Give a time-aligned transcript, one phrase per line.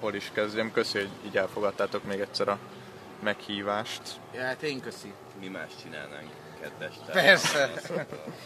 [0.00, 0.72] hol is kezdjem.
[0.72, 2.58] Köszi, hogy így elfogadtátok még egyszer a
[3.22, 4.02] meghívást.
[4.34, 5.12] Ja, hát én köszi.
[5.40, 6.30] Mi más csinálnánk
[6.60, 7.12] ketteste?
[7.12, 7.70] Persze.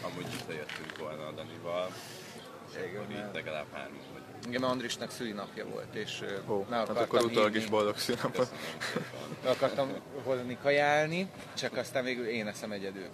[0.03, 1.88] Amúgy jöttünk volna a Danival,
[2.69, 4.46] akkor így legalább vagyunk.
[4.46, 7.94] Igen, Andrisnak szülinapja volt, és Ó, hát akartam akkor utólag is boldog.
[8.36, 9.90] Meg akartam
[10.22, 13.08] hozni kajálni, csak aztán végül én eszem egyedül.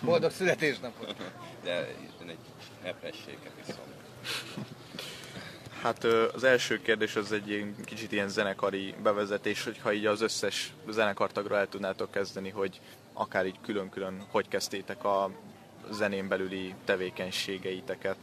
[0.00, 1.14] Boldog születésnapot!
[1.62, 1.88] De
[2.22, 2.38] én egy
[2.82, 3.84] hepességet iszom.
[5.82, 10.20] Hát ö, az első kérdés az egy ilyen, kicsit ilyen zenekari bevezetés, hogyha így az
[10.20, 12.80] összes zenekartagra el tudnátok kezdeni, hogy
[13.12, 15.30] akár így külön-külön hogy kezdtétek a
[15.90, 18.16] zenén belüli tevékenységeiteket.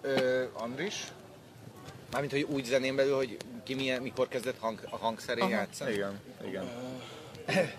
[0.00, 1.04] Ö, Andris?
[2.10, 5.92] Mármint, hogy úgy zenén belül, hogy ki milyen, mikor kezdett hang, a hangszerén játszani?
[5.92, 6.64] Igen, igen.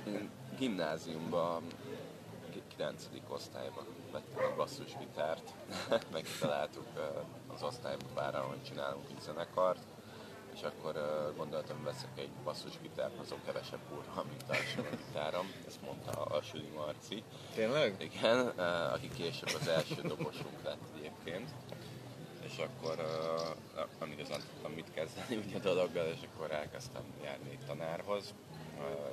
[0.08, 1.64] Én gimnáziumban,
[2.78, 3.04] 9.
[3.28, 5.54] osztályban vettem a basszusgitárt,
[6.18, 6.88] megtaláltuk
[7.54, 9.80] az osztálybára, hogy csinálunk egy zenekart,
[10.54, 10.94] és akkor
[11.38, 14.56] gondoltam, veszek egy basszusgitárt, azon kevesebb kurva, mint a
[14.96, 17.24] gitárom, ezt mondta a Süli Marci.
[17.54, 17.96] Tényleg?
[18.00, 18.48] Igen,
[18.94, 21.50] aki később az első dobosunk lett egyébként.
[22.42, 22.96] És akkor,
[24.00, 28.34] nem igazán tudtam mit kezdeni ugye a dologgal, és akkor elkezdtem járni egy tanárhoz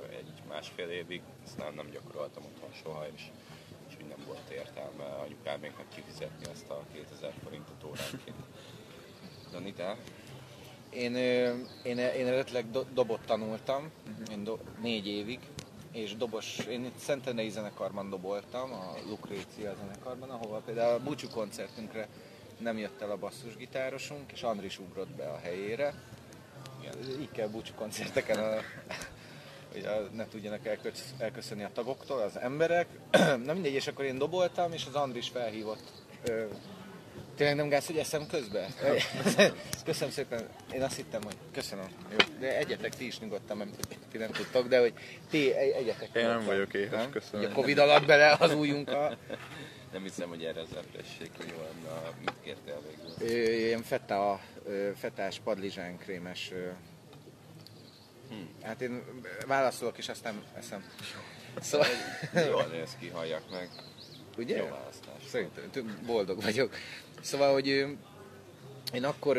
[0.09, 3.21] egy másfél évig, aztán nem gyakoroltam otthon soha, és,
[4.07, 8.45] nem volt értelme anyukáméknak kifizetni azt a 2000 forintot óránként.
[9.51, 9.97] Dani, te?
[10.89, 11.15] Én,
[11.83, 13.91] én, én eredetileg do, dobot tanultam,
[14.31, 15.39] én do, négy évig,
[15.91, 22.07] és dobos, én itt Szentendrei zenekarban doboltam, a Lucrécia zenekarban, ahova például a búcsú koncertünkre
[22.57, 25.93] nem jött el a basszusgitárosunk, és Andris ugrott be a helyére.
[26.81, 27.21] Igen.
[27.21, 28.61] Így kell búcsú koncerteken, a,
[29.73, 32.87] hogy ne tudjanak elkösz, elköszönni a tagoktól az emberek.
[33.45, 35.83] Na mindegy, és akkor én doboltam, és az Andris felhívott.
[36.23, 36.45] Ö,
[37.35, 38.73] Tényleg nem gáz, hogy eszem közben?
[39.85, 40.47] Köszönöm szépen.
[40.73, 41.85] Én azt hittem, hogy köszönöm.
[42.09, 42.17] Jó.
[42.39, 43.69] De egyetek ti is nyugodtan, mert
[44.11, 44.93] ti nem tudtok, de hogy
[45.29, 46.09] ti egy- egyetek.
[46.15, 47.09] Én nem vagyok éhes, nem?
[47.09, 47.51] köszönöm.
[47.51, 49.17] A Covid alatt bele az ujjunkkal.
[49.93, 50.67] Nem hiszem, hogy erre az
[51.37, 52.81] hogy jó lenne, mit kértél
[53.19, 53.37] végül?
[53.57, 54.39] Ilyen feta,
[54.97, 56.51] fetás padlizsán krémes.
[58.61, 58.65] Ö.
[58.65, 59.03] Hát én
[59.47, 60.83] válaszolok, és aztán eszem.
[61.61, 61.87] Szóval,
[62.49, 63.69] Jól néz ki, halljak meg.
[64.37, 64.57] ugye?
[64.57, 65.23] Jó választás.
[65.27, 66.75] Szerintem boldog vagyok.
[67.21, 67.67] Szóval, hogy
[68.93, 69.37] én akkor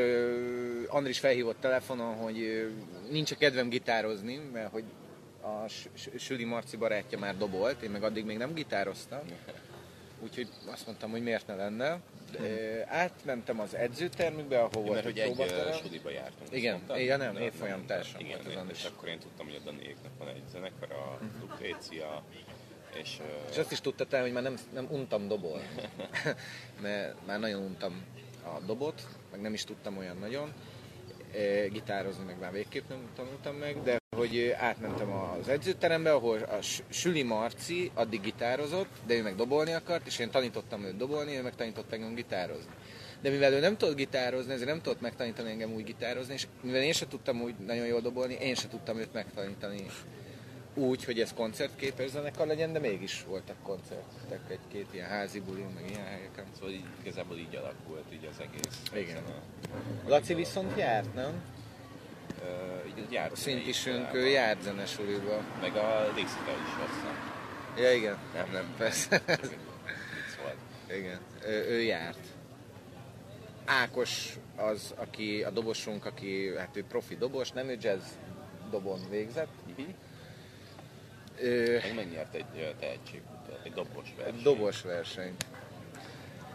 [0.88, 2.68] Andris felhívott telefonon, hogy
[3.10, 4.84] nincs a kedvem gitározni, mert hogy
[5.42, 5.68] a
[6.18, 9.20] Süli Marci barátja már dobolt, én meg addig még nem gitároztam.
[10.24, 12.00] Úgyhogy azt mondtam, hogy miért ne lenne.
[12.40, 16.52] Ö, átmentem az edzőtermükbe, ahol volt Mert hogy egy uh, suliba jártunk.
[16.52, 16.98] Igen, mondtad?
[16.98, 18.78] igen, nem, évfolyam társam igen, volt az én- Andris.
[18.78, 22.22] És akkor én tudtam, hogy a Daniéknak van egy zenekar, a Lucrécia,
[23.02, 25.66] és uh, És azt is tudtad te, hogy már nem, nem untam dobolni.
[26.82, 28.02] Mert már nagyon untam
[28.44, 30.52] a dobot, meg nem is tudtam olyan nagyon.
[31.72, 36.58] Gitározni meg már végképp nem tanultam meg, de hogy átmentem az edzőterembe, ahol a
[36.88, 41.42] Süli Marci addig gitározott, de ő meg dobolni akart, és én tanítottam őt dobolni, ő
[41.42, 42.72] meg tanított engem gitározni.
[43.22, 46.82] De mivel ő nem tudott gitározni, ezért nem tudott megtanítani engem úgy gitározni, és mivel
[46.82, 49.86] én sem tudtam úgy nagyon jól dobolni, én sem tudtam őt megtanítani
[50.74, 55.90] úgy, hogy ez koncertképes zenekar legyen, de mégis voltak koncertek, egy-két ilyen házi bulin, meg
[55.90, 56.44] ilyen helyeken.
[56.54, 59.04] szóval így, igazából így alakult így az egész.
[59.04, 59.22] Igen.
[59.26, 59.42] zene.
[60.06, 61.42] Laci viszont járt, nem?
[62.86, 65.42] Így jártunk A szintisünk ő járt zenesuliba.
[65.60, 67.32] Meg a Lisztre is hozzá.
[67.76, 69.22] Ja igen, nem, nem, persze.
[70.42, 70.56] Volt.
[70.98, 72.18] igen, ő, ő járt.
[73.64, 78.04] Ákos az, aki a dobosunk, aki, hát ő profi dobos, nem ő jazz
[78.70, 79.52] dobon végzett.
[79.76, 79.88] Mhm.
[81.40, 84.42] Ő, Meg megnyert egy tehetségkutat, egy dobos verseny.
[84.42, 85.34] Dobos verseny.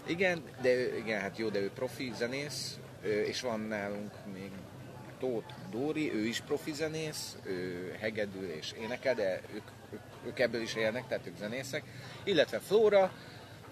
[0.08, 2.80] Igen, de ő, igen, hát jó, de ő profi zenész,
[3.26, 4.52] és van nálunk még
[5.20, 9.64] Tóth Dóri, ő is profi zenész, ő hegedül és énekel, de ők,
[9.94, 11.84] ők, ők ebből is élnek, tehát ők zenészek.
[12.24, 13.12] Illetve Flóra,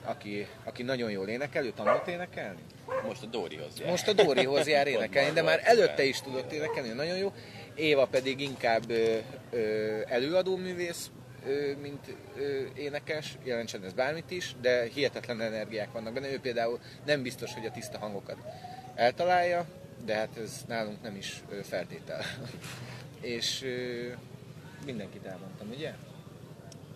[0.04, 2.62] aki, aki nagyon jól énekel, ő tanult énekelni.
[3.08, 3.90] Most a Dórihoz jár.
[3.90, 7.34] Most a Dórihoz jár énekelni, de már előtte is tudott énekelni, nagyon jó.
[7.78, 9.18] Éva pedig inkább ö,
[9.52, 11.12] ö, előadóművész,
[11.46, 16.32] ö, mint ö, énekes, jelentsen ez bármit is, de hihetetlen energiák vannak benne.
[16.32, 18.38] Ő például nem biztos, hogy a tiszta hangokat
[18.96, 19.66] eltalálja,
[20.06, 22.22] de hát ez nálunk nem is ö, feltétel.
[23.22, 24.08] És ö,
[24.86, 25.94] mindenkit elmondtam, ugye?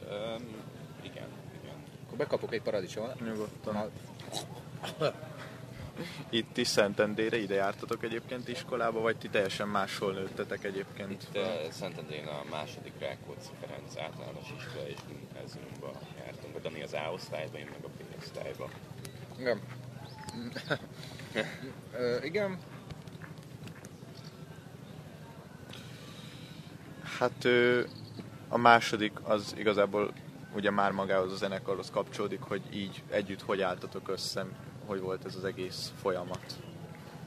[0.09, 0.63] Öm,
[1.01, 1.27] igen,
[1.61, 1.75] igen.
[2.05, 3.19] Akkor bekapok egy paradicsomot.
[3.19, 3.91] Nyugodtan.
[6.29, 11.11] Itt is Szentendére ide jártatok egyébként iskolába, vagy ti teljesen máshol nőttetek egyébként?
[11.11, 16.55] Itt eh, uh, Szentendén a második Rákóczi Ferenc általános iskola és gimnáziumba jártunk.
[16.55, 18.69] A Dani az A osztályba, én meg a B osztályba.
[19.37, 19.61] Igen.
[21.93, 22.57] uh, igen.
[27.19, 27.47] Hát
[28.49, 30.13] a második az igazából
[30.55, 34.45] ugye már magához a zenekarhoz kapcsolódik, hogy így együtt hogy álltatok össze,
[34.91, 36.45] hogy volt ez az egész folyamat,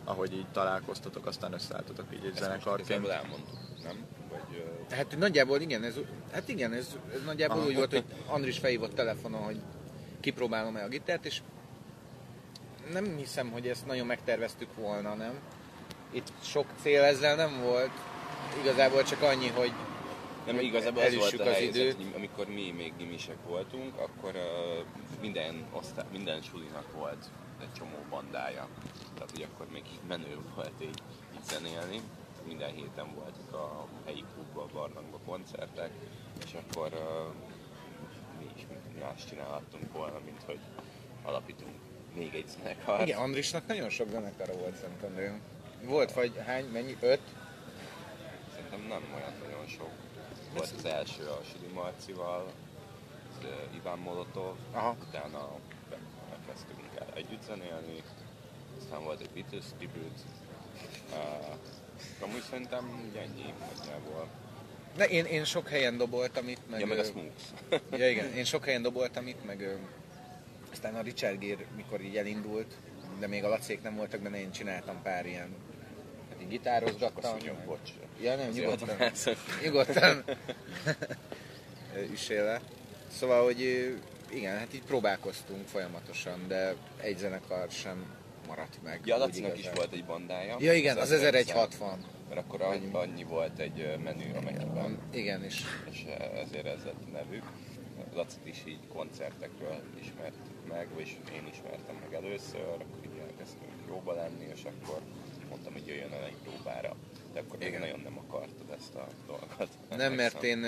[0.04, 2.88] ahogy így találkoztatok, aztán összeálltatok így egy Ezt most zenekarként.
[2.88, 3.96] igazából elmondtuk, nem?
[4.30, 5.94] Vagy, ö, Hát nagyjából igen, ez,
[6.32, 7.66] hát igen, ez, ez nagyjából Aha.
[7.66, 9.60] úgy volt, hogy Andris felhívott telefonon, hogy
[10.20, 11.40] kipróbálom-e a gitárt, és
[12.92, 15.38] nem hiszem, hogy ezt nagyon megterveztük volna, nem?
[16.10, 17.90] Itt sok cél ezzel nem volt,
[18.62, 19.72] igazából csak annyi, hogy
[20.46, 21.94] Nem, igazából az volt a az helyzet, időt.
[21.96, 24.84] hogy amikor mi még gimisek voltunk, akkor uh,
[25.20, 27.24] minden, osztály, minden sulinak volt
[27.64, 28.68] egy csomó bandája.
[29.14, 31.02] Tehát, hogy akkor még így menő volt így,
[31.34, 32.00] így zenélni.
[32.46, 35.90] Minden héten voltak a helyi klubba, a barlangba koncertek,
[36.44, 37.34] és akkor uh,
[38.38, 38.66] mi is
[39.00, 40.58] más csinálhattunk volna, mint hogy
[41.22, 41.72] alapítunk
[42.14, 43.02] még egy zenekart.
[43.02, 45.40] igen, Andrisnak nagyon sok zenekara volt szerintem.
[45.82, 46.96] Volt vagy hány, mennyi?
[47.00, 47.20] Öt?
[48.54, 49.90] Szerintem nem olyan nagyon sok.
[50.54, 52.52] Volt az első a Sidi Marcival,
[53.30, 54.96] az, Iván Molotov, Aha.
[55.08, 55.48] utána
[56.48, 58.02] elkezdtünk el együtt zenélni,
[58.80, 60.20] aztán volt egy Beatles tribute.
[61.12, 61.56] Uh,
[62.20, 64.28] amúgy szerintem így ennyi nagyjából.
[64.96, 66.80] De én, én sok helyen doboltam itt, meg...
[66.80, 67.42] Ja, meg a Smooks.
[68.00, 69.78] Ja igen, én sok helyen doboltam itt, meg
[70.72, 72.74] aztán a Richard Gere, mikor így elindult,
[73.18, 75.54] de még a lacék nem voltak benne, én csináltam pár ilyen,
[76.30, 77.32] hát így gitározgattam.
[77.32, 77.90] Köszönjük, meg- bocs.
[78.20, 79.12] Ja nem, nyugodtan.
[79.62, 80.24] Nyugodtan.
[82.12, 82.60] Üssél le.
[83.12, 83.94] Szóval, hogy
[84.34, 88.04] igen, hát így próbálkoztunk folyamatosan, de egy zenekar sem
[88.46, 89.00] maradt meg.
[89.04, 90.56] Ja, Lacinak is volt egy bandája.
[90.60, 92.04] Ja igen, az 1100, 1160.
[92.28, 94.98] Mert akkor annyi, annyi volt egy menü a Mekiben.
[95.10, 96.04] Igen, és és
[96.34, 97.44] ezért ez lett a nevük.
[98.14, 104.12] Lacit is így koncertekről ismertük meg, és én ismertem meg először, akkor így elkezdtünk jóba
[104.12, 105.00] lenni, és akkor
[105.48, 106.96] mondtam, hogy jöjjön el egy próbára.
[107.32, 109.68] De akkor még nagyon nem akartad ezt a dolgot.
[109.96, 110.66] Nem, mert én,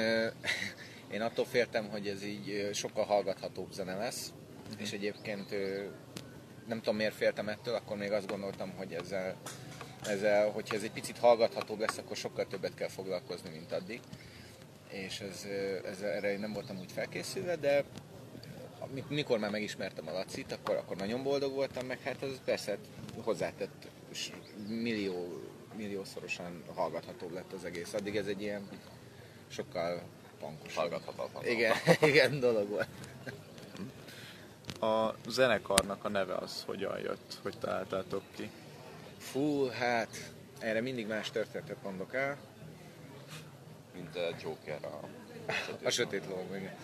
[1.10, 4.32] én attól féltem, hogy ez így sokkal hallgathatóbb zene lesz,
[4.78, 5.50] és egyébként
[6.66, 9.36] nem tudom miért féltem ettől, akkor még azt gondoltam, hogy ezzel,
[10.06, 14.00] ezzel hogyha ez egy picit hallgathatóbb lesz, akkor sokkal többet kell foglalkozni, mint addig.
[14.88, 15.46] És ez,
[15.84, 17.84] ez, erre én nem voltam úgy felkészülve, de
[18.92, 22.70] mi- mikor már megismertem a Lacit, akkor, akkor nagyon boldog voltam, meg hát az persze
[22.70, 23.88] hát hozzátett
[24.68, 25.40] millió,
[25.76, 27.92] milliószorosan hallgathatóbb lett az egész.
[27.92, 28.68] Addig ez egy ilyen
[29.48, 30.02] sokkal
[30.40, 30.74] pankosabb.
[30.74, 31.46] Hallgathatatlan.
[31.46, 31.76] Igen,
[32.10, 32.88] igen, dolog volt.
[34.80, 38.50] A zenekarnak a neve az hogyan jött, hogy találtátok ki?
[39.18, 42.36] Fú, hát erre mindig más történetet mondok el.
[43.94, 45.00] Mint a Joker a
[45.84, 46.74] A sötét ló, igen.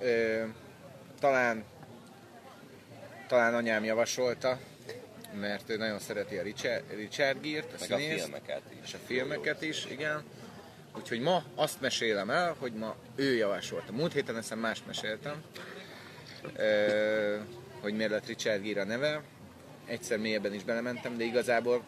[0.00, 0.44] Ö,
[1.20, 1.64] talán,
[3.26, 4.58] talán anyám javasolta,
[5.32, 8.78] mert ő nagyon szereti a Richard, Richard Gere-t, a Meg a színészt, filmeket is.
[8.84, 10.22] és a filmeket is, igen.
[10.96, 13.92] Úgyhogy ma azt mesélem el, hogy ma ő javasolta.
[13.92, 15.42] Múlt héten ezt mást meséltem,
[16.56, 17.36] ö,
[17.80, 19.22] hogy miért lett Richard Gere a neve.
[19.86, 21.84] Egyszer mélyebben is belementem, de igazából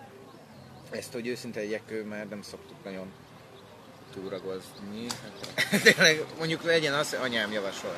[0.90, 3.12] ezt, hogy őszinte legyek, már nem szoktuk nagyon
[4.12, 5.06] túragozni.
[5.82, 7.96] Tényleg mondjuk legyen az, hogy anyám javasol.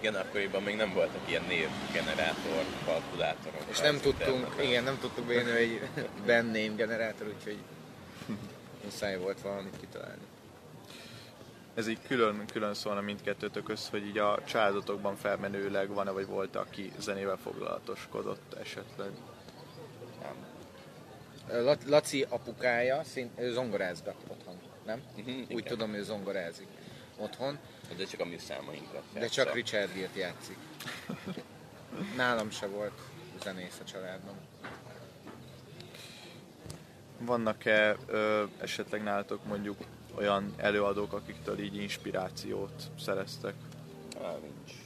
[0.00, 3.62] Igen, akkoriban még nem voltak ilyen névgenerátor, kalkulátorok.
[3.70, 5.80] És nem tudtunk, igen, nem tudtuk beírni egy
[6.26, 7.58] band name generátor, úgyhogy
[8.84, 10.22] muszáj volt valamit kitalálni.
[11.74, 16.56] Ez így külön, külön szólna mindkettőtök össze, hogy így a családotokban felmenőleg van-e, vagy volt,
[16.56, 19.10] aki zenével foglalatoskodott esetleg?
[21.52, 25.02] La- Laci apukája szint, ő zongorázgat otthon, nem?
[25.16, 25.64] Mhm, Úgy igen.
[25.64, 26.66] tudom, ő zongorázik
[27.16, 27.58] otthon,
[27.96, 29.02] De csak a mi számainkra.
[29.12, 30.56] de csak Richard Gere-t játszik.
[32.16, 33.00] Nálam se volt
[33.42, 34.34] zenész a családban.
[37.20, 39.76] Vannak-e ö, esetleg nálatok mondjuk
[40.14, 43.54] olyan előadók, akiktől így inspirációt szereztek?
[44.22, 44.78] Á, nincs.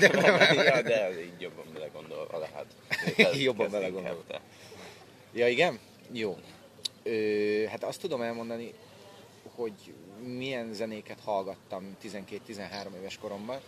[0.64, 2.66] ja, de így jobban belegondolva lehet.
[3.42, 4.22] Jobban belegondolva.
[5.32, 5.78] Ja, igen?
[6.12, 6.38] Jó.
[7.02, 8.72] Ö, hát azt tudom elmondani,
[9.54, 13.60] hogy milyen zenéket hallgattam 12-13 éves koromban.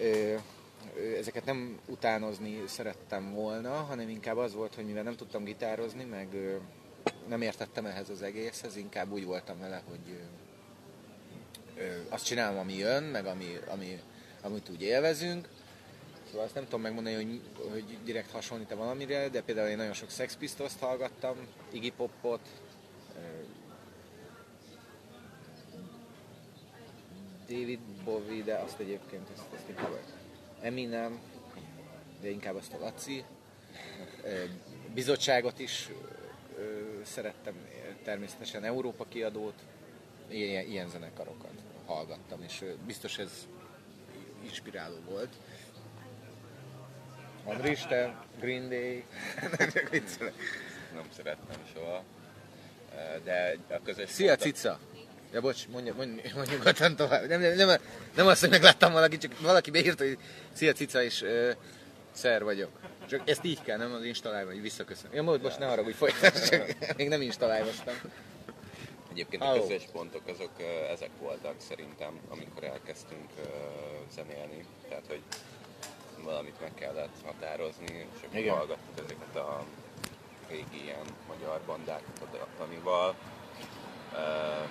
[0.00, 0.34] Ö,
[1.18, 6.28] ezeket nem utánozni szerettem volna, hanem inkább az volt, hogy mivel nem tudtam gitározni, meg
[7.28, 10.20] nem értettem ehhez az egészhez, inkább úgy voltam vele, hogy
[11.76, 14.00] ö, azt csinálom, ami jön, meg ami, ami,
[14.42, 15.48] amit úgy élvezünk.
[16.26, 20.10] Szóval azt nem tudom megmondani, hogy, hogy direkt hasonlít-e valamire, de például én nagyon sok
[20.10, 21.36] Sex Pistols-t hallgattam,
[21.72, 22.40] Iggy Popot,
[27.48, 29.98] David Bowie, de azt egyébként ezt, ezt inkább
[30.60, 31.18] Eminem,
[32.20, 33.24] de inkább azt a Laci.
[34.94, 35.90] Bizottságot is
[37.04, 37.54] szerettem
[38.04, 39.54] természetesen Európa kiadót,
[40.28, 41.52] ilyen, ilyen zenekarokat
[41.86, 43.46] hallgattam, és biztos ez
[44.44, 45.32] inspiráló volt.
[47.44, 49.04] Andris, te Green Day,
[50.94, 52.04] Nem szerettem soha.
[53.24, 54.78] De a közös Szia, pontok- cica!
[55.32, 57.28] Ja, bocs, mondja, mondja, mondja nyugodtan tovább.
[57.28, 57.80] Nem, nem, nem,
[58.14, 60.18] nem azt, hogy megláttam valaki, csak valaki beírta, hogy
[60.52, 61.50] szia, cica, és uh,
[62.12, 62.70] szer vagyok.
[63.08, 65.10] Csak ezt így kell, nem az installálva, hogy visszaköszön.
[65.12, 67.94] Ja, most, most ne arra, hogy folytasd, csak még nem installálvastam.
[69.10, 70.50] Egyébként a közös pontok azok
[70.90, 73.30] ezek voltak szerintem, amikor elkezdtünk
[74.14, 74.64] zenélni.
[74.88, 75.22] Tehát, hogy
[76.24, 78.56] valamit meg kellett határozni, és akkor Igen.
[78.56, 79.64] hallgattuk ezeket a
[80.48, 83.14] régi ilyen magyar bandákat a Danival,
[84.12, 84.18] ö,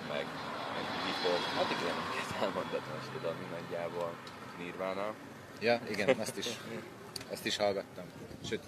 [0.08, 0.26] meg
[0.74, 1.42] meg hip-hop.
[1.56, 1.96] Hát igen,
[2.42, 4.12] elmondott most tudom nagyjából
[4.58, 5.14] Nirvana.
[5.60, 6.46] Ja, igen, azt is,
[7.32, 8.04] azt is hallgattam.
[8.44, 8.62] Sőt,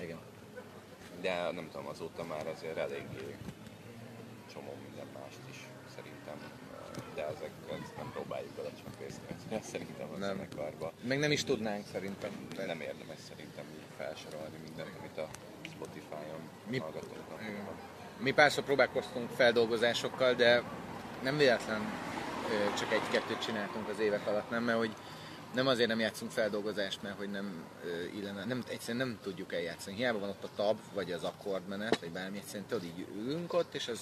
[0.00, 0.18] igen.
[1.20, 3.36] De nem tudom, azóta már azért eléggé
[4.52, 5.56] csomó minden mást is
[5.94, 6.36] szerintem,
[7.14, 10.36] de ezeket nem próbáljuk belecsapészni szerintem a Nem.
[10.36, 10.92] zenekarba.
[11.02, 12.48] Meg nem is tudnánk szerintem.
[12.56, 15.28] Nem érdemes szerintem így felsorolni mindent, amit a
[15.70, 17.20] Spotify-on Mi- hallgatunk.
[18.18, 20.62] Mi párszor próbálkoztunk feldolgozásokkal, de
[21.22, 21.80] nem véletlen
[22.78, 24.62] csak egy-kettőt csináltunk az évek alatt, nem?
[24.64, 24.94] Mert hogy
[25.54, 29.96] nem azért nem játszunk feldolgozást, mert hogy nem ö, illene, nem, egyszerűen nem tudjuk eljátszani.
[29.96, 33.74] Hiába van ott a tab, vagy az akkordmenet, vagy bármi, egyszerűen tudod, így ülünk ott,
[33.74, 34.00] és az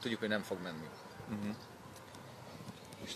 [0.00, 0.88] tudjuk, hogy nem fog menni.
[3.04, 3.14] És-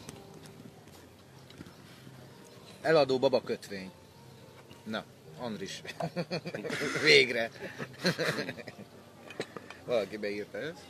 [2.80, 3.90] Eladó baba kötvény.
[4.85, 5.04] Na,
[5.38, 5.82] Andris.
[7.02, 7.50] Végre.
[9.85, 10.87] Valaki beírta ezt.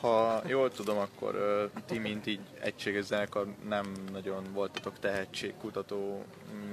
[0.00, 6.24] Ha jól tudom, akkor ti, mint így egységes zenekar nem nagyon voltatok tehetségkutató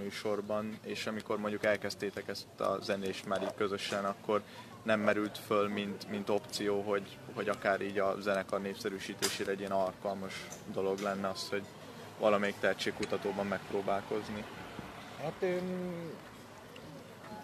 [0.01, 4.41] műsorban, és amikor mondjuk elkezdtétek ezt a zenést már így közösen, akkor
[4.84, 9.72] nem merült föl, mint, mint opció, hogy, hogy akár így a zenekar népszerűsítésére egy ilyen
[9.72, 11.63] alkalmas dolog lenne az, hogy
[12.20, 14.44] valamelyik tehetségkutatóban megpróbálkozni.
[15.22, 16.12] Hát öm,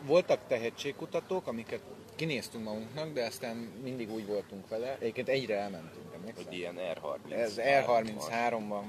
[0.06, 1.82] voltak tehetségkutatók, amiket
[2.16, 4.96] kinéztünk magunknak, de aztán mindig úgy voltunk vele.
[5.00, 6.44] Egyébként egyre elmentünk, emlékszel?
[6.44, 7.32] Hogy ilyen R33.
[7.32, 8.84] Ez R33-ban,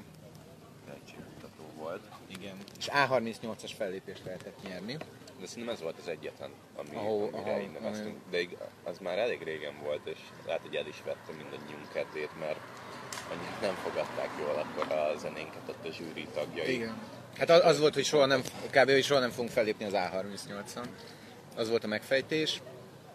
[0.86, 2.02] Tehetségkutató volt.
[2.26, 2.56] igen.
[2.78, 4.96] És A38-as fellépést lehetett nyerni.
[5.40, 8.16] De szerintem ez volt az egyetlen, ami, Ahol- amire ahol- így neveztünk.
[8.30, 8.38] De
[8.84, 12.58] az már elég régen volt, és lehet, hogy el is vette mindannyiunk kedvét, mert
[13.30, 16.74] annyira nem fogadták jól akkor a zenénket ott a zsűri tagjai.
[16.74, 17.00] Igen.
[17.38, 18.90] Hát az, az volt, hogy soha nem, kb.
[18.90, 20.84] hogy soha nem fogunk fellépni az A38-on.
[21.56, 22.62] Az volt a megfejtés.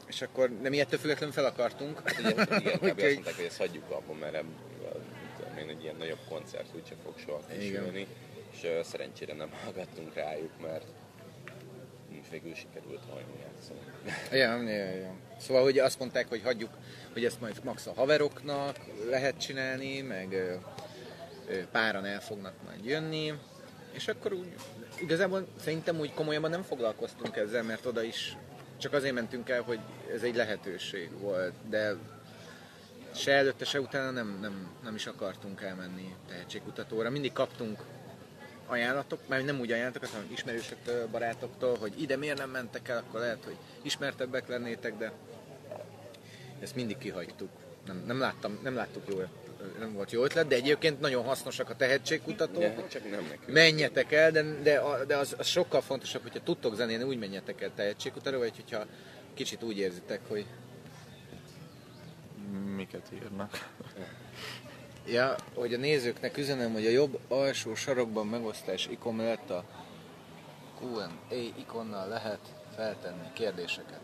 [0.07, 2.01] És akkor nem ettől függetlenül fel akartunk.
[2.19, 2.51] Ugye, igen, kb.
[2.51, 4.43] azt Úgyhogy- mondták, hogy ezt hagyjuk abba, mert
[5.55, 8.07] még egy ilyen nagyobb koncert úgyse fog soha kisülni.
[8.51, 10.85] És ö, szerencsére nem hallgattunk rájuk, mert
[12.31, 13.79] végül sikerült valami játszani.
[14.31, 15.13] Ja, ja, ja.
[15.39, 16.69] Szóval hogy azt mondták, hogy hagyjuk,
[17.13, 18.77] hogy ezt majd max a haveroknak
[19.09, 20.57] lehet csinálni, meg
[21.71, 23.33] páran el fognak majd jönni,
[23.97, 24.53] és akkor úgy,
[24.99, 28.37] igazából szerintem úgy komolyabban nem foglalkoztunk ezzel, mert oda is
[28.77, 29.79] csak azért mentünk el, hogy
[30.13, 31.95] ez egy lehetőség volt, de
[33.15, 37.09] se előtte, se utána nem, nem, nem is akartunk elmenni tehetségkutatóra.
[37.09, 37.79] Mindig kaptunk
[38.65, 43.19] ajánlatok, mert nem úgy ajánlatokat, hanem ismerősöktől, barátoktól, hogy ide miért nem mentek el, akkor
[43.19, 45.11] lehet, hogy ismertebbek lennétek, de
[46.59, 47.49] ezt mindig kihagytuk.
[47.85, 49.21] Nem, nem, láttam, nem láttuk jó,
[49.79, 52.61] nem volt jó ötlet, de egyébként nagyon hasznosak a tehetségkutatók.
[52.61, 53.47] De, csak nem nekünk.
[53.53, 57.61] Menjetek el, de, de, a- de az, az, sokkal fontosabb, hogyha tudtok zenélni, úgy menjetek
[57.61, 58.85] el tehetségkutatóra, vagy hogyha
[59.33, 60.45] kicsit úgy érzitek, hogy
[62.75, 63.69] Miket írnak?
[65.07, 69.63] Ja, hogy a nézőknek üzenem, hogy a jobb alsó sarokban megosztás ikon mellett a
[70.81, 72.39] Q&A ikonnal lehet
[72.75, 73.99] feltenni kérdéseket.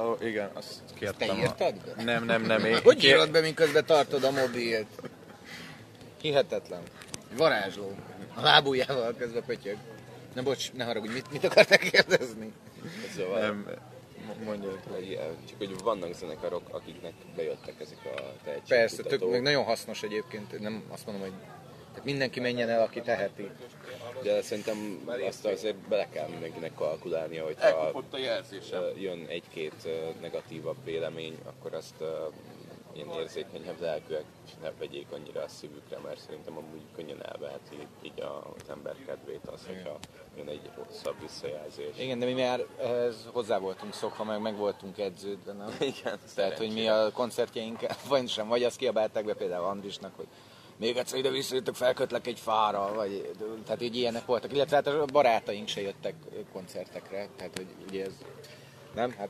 [0.00, 1.28] Ó, oh, igen, azt kértem.
[1.28, 1.92] Te írtad be?
[1.96, 2.02] A...
[2.02, 2.64] Nem, nem, nem.
[2.64, 4.86] Én Hogy kér- írod be, miközben tartod a mobilt?
[6.20, 6.82] Hihetetlen.
[7.36, 7.94] Varázsló.
[8.34, 9.76] A lábujjával közben pötyög.
[10.34, 12.52] Na bocs, ne haragudj, mit, mit akartál kérdezni?
[13.16, 13.66] Szóval, Nem,
[14.26, 14.70] mo- mondja.
[14.90, 18.08] hogy, eh, csak hogy vannak zenekarok, akiknek bejöttek ezek a
[18.44, 18.68] tehetségkutatók.
[18.68, 21.32] Persze, tök, meg nagyon hasznos egyébként, nem azt mondom, hogy
[21.90, 23.50] tehát mindenki menjen el, aki teheti.
[24.22, 28.18] De szerintem azt azért bele kell mindenkinek kalkulálnia, hogyha Elkapott a
[28.98, 29.88] jön egy-két
[30.20, 31.94] negatívabb vélemény, akkor azt
[32.94, 34.24] ilyen érzékenyebb lelkűek
[34.62, 39.46] ne vegyék annyira a szívükre, mert szerintem amúgy könnyen elveheti így a- az ember kedvét
[39.46, 39.98] az, hogyha
[40.36, 41.98] jön egy rosszabb visszajelzés.
[41.98, 45.76] Igen, de mi már ehhez hozzá voltunk szokva, meg meg voltunk edződve, nem?
[45.80, 50.26] Igen, Tehát, hogy mi a koncertjeinken, vagy sem, vagy azt kiabálták be például Andrisnak, hogy
[50.80, 53.30] még egyszer ide visszajöttök, felkötlek egy fára, vagy,
[53.64, 54.52] tehát így ilyenek voltak.
[54.52, 56.14] Illetve hát a barátaink se jöttek
[56.52, 58.12] koncertekre, tehát hogy ugye ez
[58.94, 59.10] Nem?
[59.18, 59.28] Hát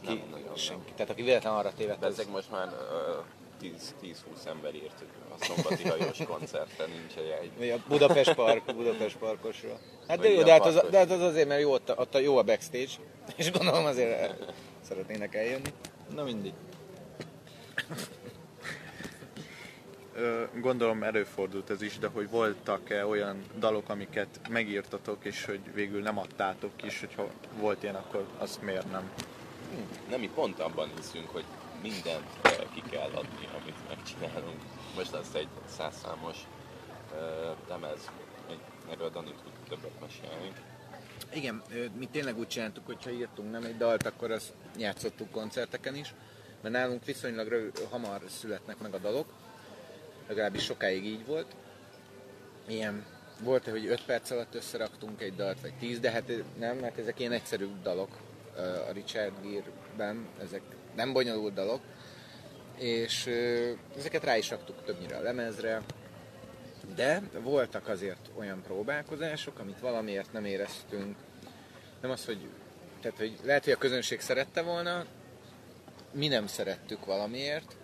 [0.00, 0.54] ki, Nem nagyon, nem.
[0.56, 0.92] senki.
[0.96, 2.12] Tehát aki véletlen arra tévedt, az...
[2.12, 3.18] ezek most már ö,
[3.62, 5.04] 10-20 ember írt,
[5.40, 7.14] a szombati hajós koncerten nincs.
[7.58, 9.78] Vagy a Budapest Park, Budapest Parkosról.
[10.08, 12.14] Hát de jó, de hát, az, de hát az azért, mert jó, ott, a- ott
[12.14, 12.90] a jó a backstage,
[13.36, 14.34] és gondolom azért
[14.80, 15.72] szeretnének eljönni.
[16.14, 16.52] Na mindig.
[20.54, 26.18] Gondolom előfordult ez is, de hogy voltak-e olyan dalok, amiket megírtatok, és hogy végül nem
[26.18, 27.28] adtátok ki, és hogyha
[27.58, 29.10] volt ilyen, akkor azt miért nem?
[30.08, 31.44] Nem, mi pont abban hiszünk, hogy
[31.82, 32.26] mindent
[32.74, 34.60] ki kell adni, amit megcsinálunk.
[34.96, 36.36] Most lesz egy százszámos
[37.68, 38.10] lemez,
[38.90, 40.52] erről Dani tud többet mesélni.
[41.34, 41.62] Igen,
[41.98, 46.14] mi tényleg úgy csináltuk, hogyha írtunk nem egy dalt, akkor azt játszottuk koncerteken is,
[46.60, 49.26] mert nálunk viszonylag röv, hamar születnek meg a dalok,
[50.28, 51.46] legalábbis sokáig így volt.
[52.68, 53.04] Ilyen
[53.40, 57.20] volt, hogy 5 perc alatt összeraktunk egy dalt, vagy 10, de hát nem, mert ezek
[57.20, 58.16] ilyen egyszerű dalok
[58.88, 60.62] a Richard Gere-ben, ezek
[60.94, 61.80] nem bonyolult dalok,
[62.78, 63.26] és
[63.96, 65.82] ezeket rá is raktuk többnyire a lemezre,
[66.94, 71.16] de voltak azért olyan próbálkozások, amit valamiért nem éreztünk.
[72.00, 72.48] Nem az, hogy,
[73.00, 75.06] tehát, hogy lehet, hogy a közönség szerette volna,
[76.12, 77.76] mi nem szerettük valamiért,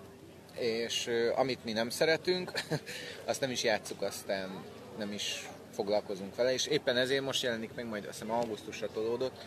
[0.58, 2.52] és amit mi nem szeretünk,
[3.24, 4.64] azt nem is játsszuk, aztán
[4.98, 9.44] nem is foglalkozunk vele, és éppen ezért most jelenik meg, majd azt hiszem augusztusra tolódott,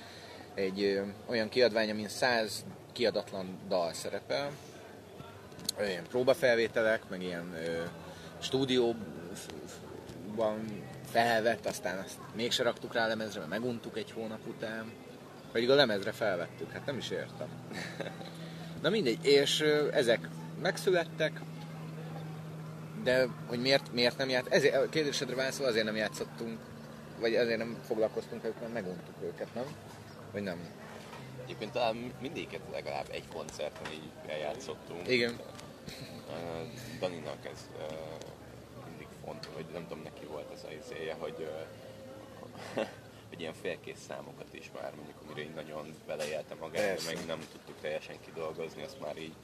[0.54, 4.52] egy ö, olyan kiadvány, amin száz kiadatlan dal szerepel,
[5.80, 7.84] ilyen próbafelvételek, meg ilyen ö,
[8.40, 8.96] stúdióban
[11.12, 14.92] felvett, aztán azt mégse raktuk rá a lemezre, mert meguntuk egy hónap után.
[15.52, 17.48] Pedig a lemezre felvettük, hát nem is értem.
[18.82, 20.28] Na mindegy, és ö, ezek
[20.62, 21.42] megszülettek,
[23.04, 26.60] de hogy miért, miért nem járt, ezért, a kérdésedre válaszol, azért nem játszottunk,
[27.20, 29.66] vagy azért nem foglalkoztunk velük, mert meguntuk őket, nem?
[30.32, 30.60] Vagy nem?
[31.44, 35.08] Egyébként talán mindéket legalább egy koncerten így eljátszottunk.
[35.08, 35.40] Igen.
[36.28, 37.98] Uh, Daninak ez uh,
[38.90, 42.86] mindig fontos, vagy nem tudom, neki volt ez a izéje, hogy, uh,
[43.30, 47.76] hogy ilyen félkész számokat is már, mondjuk amire így nagyon beleélte magát, meg nem tudtuk
[47.82, 49.36] teljesen kidolgozni, azt már így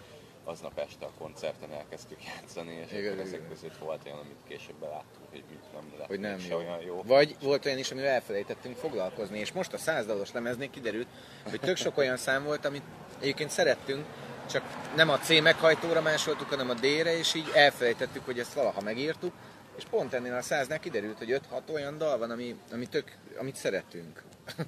[0.48, 3.50] aznap este a koncerten elkezdtük játszani, és Igen, akkor ezek igen.
[3.50, 6.58] között volt olyan, amit később beláttuk, hogy nem lett hogy nem mégse jó.
[6.58, 7.04] olyan jó.
[7.06, 11.08] Vagy volt olyan is, amivel elfelejtettünk foglalkozni, és most a százdalos lemeznél kiderült,
[11.50, 12.84] hogy tök sok olyan szám volt, amit
[13.20, 14.06] egyébként szerettünk,
[14.50, 14.64] csak
[14.96, 19.34] nem a C meghajtóra másoltuk, hanem a D-re, és így elfelejtettük, hogy ezt valaha megírtuk,
[19.78, 23.56] és pont ennél a száznál kiderült, hogy 5-6 olyan dal van, ami, ami tök, amit
[23.56, 24.24] szeretünk.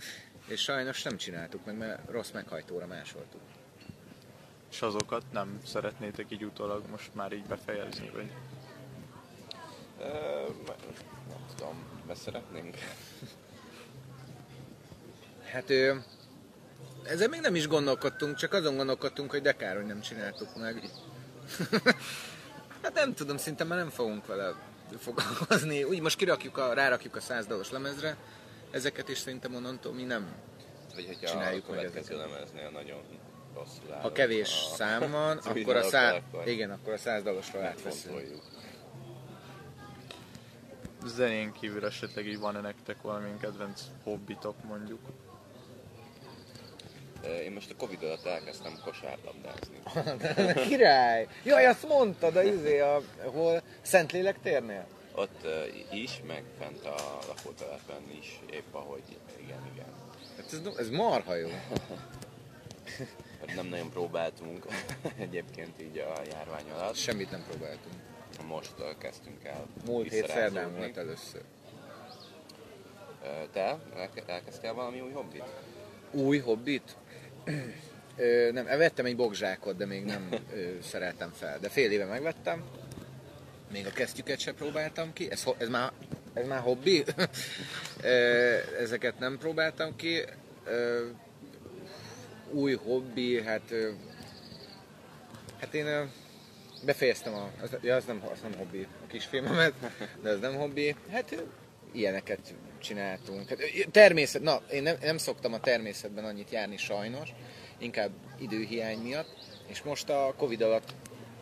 [0.48, 3.42] és sajnos nem csináltuk meg, mert rossz meghajtóra másoltuk.
[4.71, 8.32] És azokat nem szeretnétek így utólag most már így befejezni, vagy?
[9.97, 10.55] Uh,
[11.27, 12.75] nem tudom, mert szeretnénk.
[15.51, 15.95] Hát ö,
[17.03, 20.89] ezzel még nem is gondolkodtunk, csak azon gondolkodtunk, hogy de kár, hogy nem csináltuk meg.
[22.82, 24.55] hát nem tudom, szinte már nem fogunk vele
[24.97, 25.84] foglalkozni.
[25.84, 28.17] Úgy most kirakjuk a, rárakjuk a 100 dalos lemezre,
[28.71, 30.36] ezeket is szerintem onnantól mi nem.
[30.95, 33.01] Vagy hogyha Csináljuk a következő lemeznél nagyon
[34.02, 36.13] Ha kevés a- szám van, akkor a, szá...
[36.13, 38.22] akkor igen, akkor a 100 dalosra átveszünk.
[41.06, 45.00] Zenén kívül esetleg így van-e nektek valamilyen kedvenc hobbitok mondjuk?
[47.43, 49.82] Én most a Covid alatt elkezdtem kosárlabdázni.
[50.67, 51.28] Király!
[51.43, 53.62] Jaj, azt mondtad, a izé, a, hol?
[53.82, 54.88] Szentlélek térnél?
[55.15, 59.04] Ott uh, is, meg fent a lakótelepen is, épp ahogy,
[59.39, 59.86] igen, igen.
[60.38, 61.48] Hát ez, ez marha jó.
[63.39, 64.65] Hát Nem nagyon próbáltunk
[65.17, 66.95] egyébként így a járvány alatt.
[66.95, 67.95] Semmit nem próbáltunk.
[68.47, 71.41] Most kezdtünk el Múlt hét szerdán volt először.
[73.52, 75.43] Te elke- elkezdtél valami új hobbit?
[76.12, 76.95] Új hobbit?
[78.17, 81.60] Ö, nem, vettem egy bogzsákot, de még nem ö, szereltem fel.
[81.60, 82.63] De fél éve megvettem.
[83.71, 85.32] Még a kesztyüket sem próbáltam ki.
[85.32, 85.91] Ez, ez, már,
[86.34, 87.04] ez már hobbi?
[88.02, 90.23] Ö, Ezeket nem próbáltam ki.
[90.65, 91.08] Ö,
[92.52, 93.74] Új hobbi, hát...
[95.60, 96.12] Hát én
[96.86, 97.50] befejeztem a...
[97.62, 99.74] Az, ja, az nem, az nem hobbi, a kisfilmemet,
[100.24, 100.96] de az nem hobbi.
[101.10, 101.44] Hát
[101.92, 103.50] ilyeneket csináltunk.
[103.50, 103.60] Hát,
[103.92, 107.30] természet, na, én nem, nem szoktam a természetben annyit járni sajnos,
[107.78, 109.36] inkább időhiány miatt,
[109.68, 110.94] és most a Covid alatt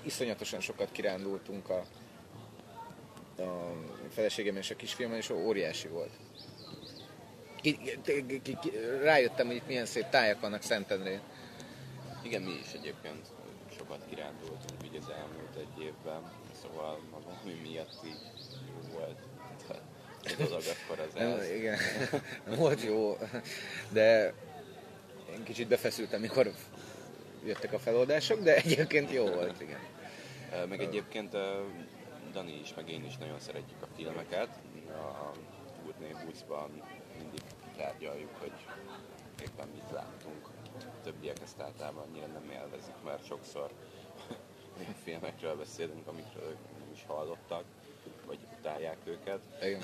[0.04, 1.84] iszonyatosan sokat kirándultunk a,
[3.42, 3.74] a
[4.10, 6.12] feleségem és a kisfiammal, és óriási volt.
[7.68, 11.20] Ki, ki, ki, ki, rájöttem, hogy itt milyen szép tájak vannak Szentendrén.
[12.22, 13.26] Igen, mi is egyébként
[13.78, 18.20] sokat kirándultunk így az elmúlt egy évben, szóval valami miatt így
[18.68, 19.18] jó volt.
[19.68, 19.84] Tehát
[20.40, 21.50] A dolog akkor az ez.
[21.50, 21.78] igen,
[22.58, 23.18] volt jó,
[23.90, 24.34] de
[25.32, 26.52] én kicsit befeszültem, mikor
[27.46, 29.80] jöttek a feloldások, de egyébként jó volt, igen.
[30.70, 31.32] Meg egyébként
[32.32, 34.50] Dani is, meg én is nagyon szeretjük a filmeket.
[34.88, 35.32] A
[35.88, 36.97] Útné buszban mindig
[37.78, 38.52] tárgyaljuk, hogy
[39.42, 40.48] éppen mit láttunk.
[40.76, 43.72] A többiek ezt általában annyira nem élvezik, mert sokszor
[44.80, 47.64] olyan filmekről beszélünk, amikről ők nem is hallottak,
[48.26, 49.40] vagy utálják őket.
[49.62, 49.82] igen.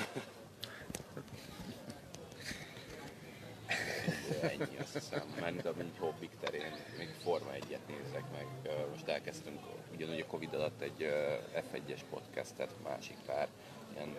[4.42, 8.48] Ennyi azt hiszem, mert a mint hobbik terén még Forma 1-et nézek meg.
[8.92, 9.60] Most elkezdtünk
[9.94, 13.48] ugyanúgy a Covid alatt egy ö, F1-es podcastet, másik pár
[13.94, 14.16] ilyen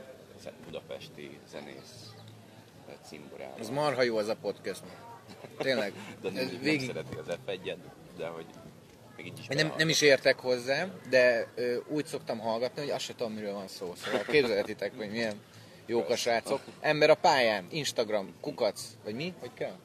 [0.65, 2.15] budapesti zenész
[3.07, 3.59] cimborával.
[3.61, 4.83] Az marha jó az a podcast.
[5.59, 5.93] Tényleg.
[6.23, 7.77] de nem, Ez nem végig, szereti az F1-et,
[8.17, 8.47] de hogy
[9.17, 13.05] még így is nem, nem is értek hozzá, de ö, úgy szoktam hallgatni, hogy azt
[13.05, 13.95] sem tudom, miről van szó.
[13.97, 15.35] Szóval képzelhetitek, hogy milyen
[15.87, 16.61] jók a srácok.
[16.81, 19.35] Ember a pályán, Instagram, kukac, vagy mi?
[19.41, 19.77] Hogy kell?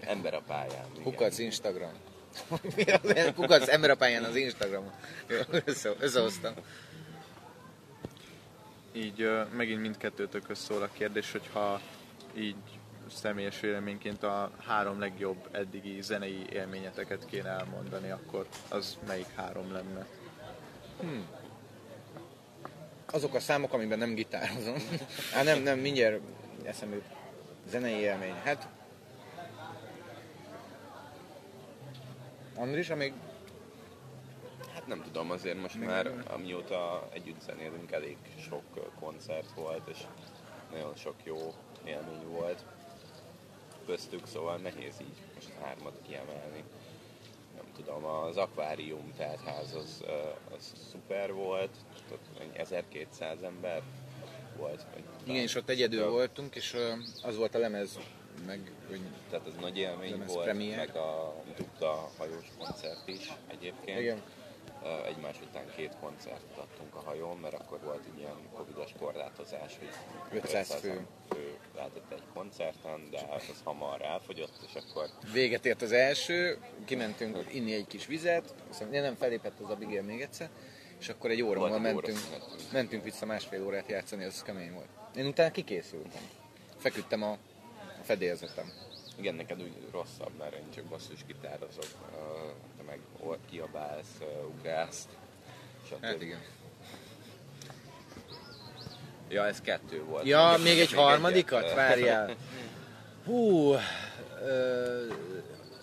[0.00, 0.86] Ember a pályán.
[0.90, 1.02] igen.
[1.02, 1.92] Kukac, Instagram.
[3.36, 4.90] Kukac, ember a pályán az Instagram.
[5.28, 6.54] Jó, össze, összehoztam.
[8.92, 11.80] Így ö, megint mindkettőtökhöz szól a kérdés, hogyha
[12.38, 12.56] így
[13.10, 20.06] személyes véleményként a három legjobb eddigi zenei élményeteket kéne elmondani, akkor az melyik három lenne?
[23.06, 24.76] Azok a számok, amiben nem gitározom.
[25.34, 26.20] Á, nem, nem, mindjárt
[26.64, 27.04] eszembe jut.
[27.68, 28.34] Zenei élmény.
[28.44, 28.68] Hát...
[32.54, 33.12] Andris, amíg
[34.74, 38.16] Hát nem tudom, azért most már amióta együtt zenélünk, elég
[38.48, 39.98] sok koncert volt, és
[40.70, 41.54] nagyon sok jó
[41.88, 42.64] élmény volt
[43.86, 46.64] köztük, szóval nehéz így most hármat kiemelni.
[47.56, 50.04] Nem tudom, az akvárium teltház az,
[50.56, 51.70] az szuper volt,
[52.40, 53.82] ennyi 1200 ember
[54.56, 54.86] volt.
[55.24, 56.10] Igen, és ott egyedül Több.
[56.10, 56.76] voltunk, és
[57.22, 57.98] az volt a lemez,
[58.46, 60.76] meg hogy Tehát ez nagy élmény volt, premier.
[60.76, 63.98] meg a dupla hajós koncert is egyébként.
[64.00, 64.22] Igen.
[65.06, 69.88] Egymás után két koncertet adtunk a hajón, mert akkor volt egy ilyen covidos korlátozás, hogy
[70.38, 71.06] 500 fő.
[71.30, 77.54] fő lehetett egy koncerten, de az hamar elfogyott, és akkor véget ért az első, kimentünk
[77.54, 80.48] inni egy kis vizet, aztán nem felépett az Abigail még egyszer,
[81.00, 82.72] és akkor egy óra múlva mentünk, óraszünetünk.
[82.72, 84.88] mentünk vissza másfél órát játszani, az kemény volt.
[85.16, 86.22] Én utána kikészültem.
[86.76, 87.38] Feküdtem a
[88.00, 88.72] a fedélzetem.
[89.18, 91.84] igen, neked úgy rosszabb, mert én csak basszus gitározok,
[92.88, 94.18] meg or- kiabálsz,
[94.58, 95.08] ugrálsz.
[95.86, 96.04] stb.
[96.04, 96.38] Hát igen.
[99.28, 100.26] Ja, ez kettő volt.
[100.26, 101.62] Ja, Még- még egy még harmadikat?
[101.62, 102.36] egyet, Várjál.
[103.24, 103.72] Hú,
[104.42, 105.06] ö,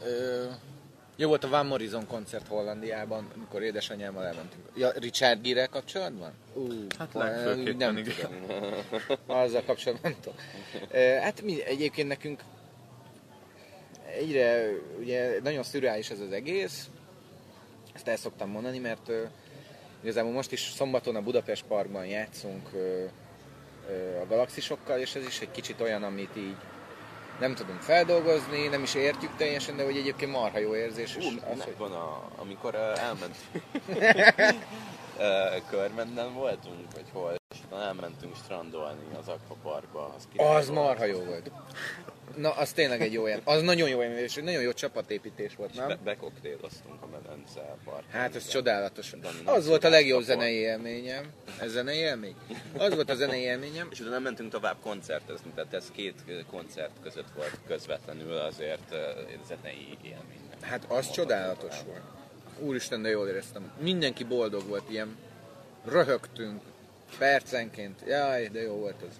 [0.05, 0.43] ö,
[1.15, 4.63] jó volt a Van Morrison koncert Hollandiában, amikor édesanyámmal elmentünk.
[4.75, 6.31] Ja, Richard Gere kapcsolatban?
[6.53, 8.13] Uh, Hát legfőképpen nem igen.
[8.15, 8.73] tudom.
[9.27, 10.39] Azzal kapcsolatban nem tudom.
[11.21, 12.41] Hát mi, egyébként nekünk
[14.19, 14.67] egyre,
[14.99, 16.89] ugye nagyon szürreális ez az egész,
[17.95, 19.23] ezt el szoktam mondani, mert ö,
[20.01, 23.03] igazából most is szombaton a Budapest Parkban játszunk ö,
[23.89, 26.55] ö, a galaxisokkal, és ez is egy kicsit olyan, amit így
[27.39, 31.15] nem tudunk feldolgozni, nem is értjük teljesen, de hogy egyébként marha jó érzés.
[31.15, 31.57] És Ú, az, hogy...
[31.57, 33.35] megvan a, amikor uh, elment
[35.69, 40.13] körmenden voltunk, vagy hol, utána elmentünk strandolni az akvaparkba.
[40.17, 40.79] Az, Az volt.
[40.79, 41.51] marha jó volt.
[42.35, 43.41] Na, az tényleg egy jó ilyen.
[43.43, 45.97] Az nagyon jó ilyen, és egy nagyon jó csapatépítés volt, És be, nem?
[46.03, 48.03] bekoktéloztunk a medence parkon.
[48.11, 49.09] Hát ez csodálatos.
[49.11, 51.25] Dani nem Az volt a legjobb zenei élményem.
[51.59, 52.35] Ez zenei élmény?
[52.77, 53.87] Az volt a zenei élményem.
[53.91, 58.95] És utána mentünk tovább koncertezni, tehát ez két koncert között volt közvetlenül azért
[59.47, 60.43] zenei élmény.
[60.61, 62.01] Hát az csodálatos volt.
[62.59, 63.71] Úristen, de jól éreztem.
[63.79, 65.17] Mindenki boldog volt, ilyen
[65.85, 66.61] röhögtünk
[67.17, 68.03] percenként.
[68.07, 69.19] Jaj, de jó volt az.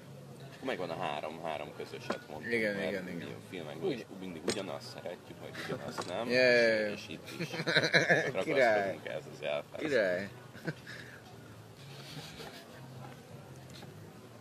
[0.64, 2.54] Megvan a három, három közöset mondjuk.
[2.54, 3.28] Igen, mert igen, igen.
[3.28, 6.30] A filmekben is mindig ugyanazt szeretjük, vagy ugyanazt nem.
[6.30, 6.90] Ja.
[6.90, 7.48] És, és itt is
[8.44, 8.92] Király.
[8.92, 9.80] ragaszkodunk ez az elfász.
[9.80, 10.30] Király.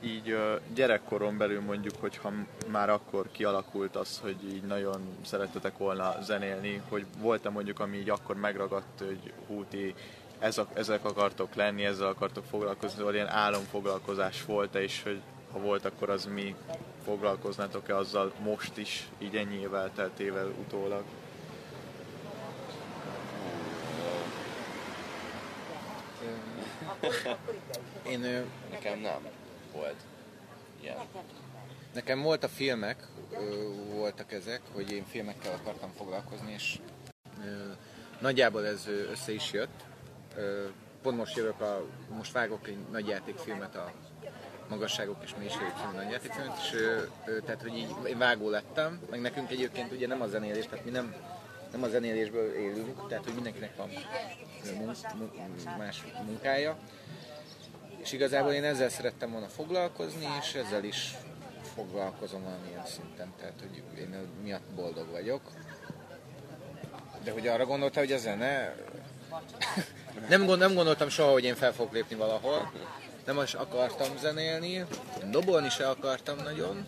[0.04, 0.36] így
[0.74, 2.32] gyerekkoron belül mondjuk, hogyha
[2.68, 8.10] már akkor kialakult az, hogy így nagyon szerettetek volna zenélni, hogy volt-e mondjuk, ami így
[8.10, 9.94] akkor megragadt, hogy hú, ti
[10.38, 15.58] ez a, ezek akartok lenni, ezzel akartok foglalkozni, vagy ilyen álomfoglalkozás volt-e, és hogy ha
[15.58, 16.54] volt, akkor az mi
[17.04, 21.04] foglalkoznátok-e azzal most is, így ennyi év elteltével utólag?
[28.08, 28.20] Én,
[28.70, 29.28] Nekem nem
[29.72, 29.96] volt
[30.80, 30.96] ilyen.
[31.92, 33.06] nekem volt a filmek,
[33.90, 36.78] voltak ezek, hogy én filmekkel akartam foglalkozni, és
[38.20, 39.84] nagyjából ez össze is jött.
[41.02, 43.92] Pont most jövök a, most vágok egy nagy játékfilmet a
[44.68, 46.76] magasságok és mélységek című nagyjátékfilmet, és
[47.44, 50.90] tehát, hogy így én vágó lettem, meg nekünk egyébként ugye nem a zenélés, tehát mi
[50.90, 51.14] nem,
[51.72, 53.90] nem a zenélésből élünk, tehát hogy mindenkinek van
[55.78, 56.78] más munkája,
[57.96, 61.14] és igazából én ezzel szerettem volna foglalkozni, és ezzel is
[61.74, 65.50] foglalkozom valamilyen szinten, tehát hogy én miatt boldog vagyok.
[67.24, 68.74] De hogy arra gondolta, hogy a zene...
[70.28, 72.72] nem, gond, nem gondoltam soha, hogy én fel fogok lépni valahol.
[73.24, 74.84] Nem is akartam zenélni,
[75.30, 76.86] dobolni se akartam nagyon.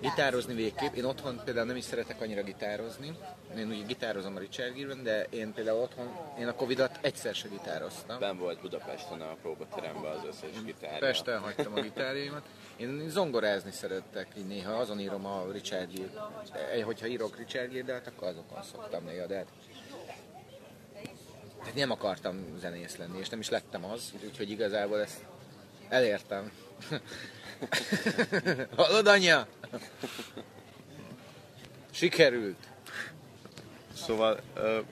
[0.00, 0.94] Gitározni végképp.
[0.94, 3.18] Én otthon például nem is szeretek annyira gitározni.
[3.56, 7.48] Én ugye gitározom a Richard Gere-ben, de én például otthon, én a Covid-at egyszer se
[7.48, 8.18] gitároztam.
[8.18, 10.98] Ben volt Budapesten a próbateremben az összes gitárja.
[10.98, 12.42] Pesten hagytam a gitárjaimat.
[12.76, 16.82] Én zongorázni szerettek, így néha azon írom a Richard Gere.
[16.84, 19.46] Hogyha írok Richard Gere, akkor azokon szoktam néha, de hát
[21.64, 25.24] tehát nem akartam zenész lenni, és nem is lettem az, úgyhogy igazából ezt
[25.88, 26.52] elértem.
[28.76, 29.46] Hallod, anya?
[31.90, 32.68] Sikerült.
[33.94, 34.40] Szóval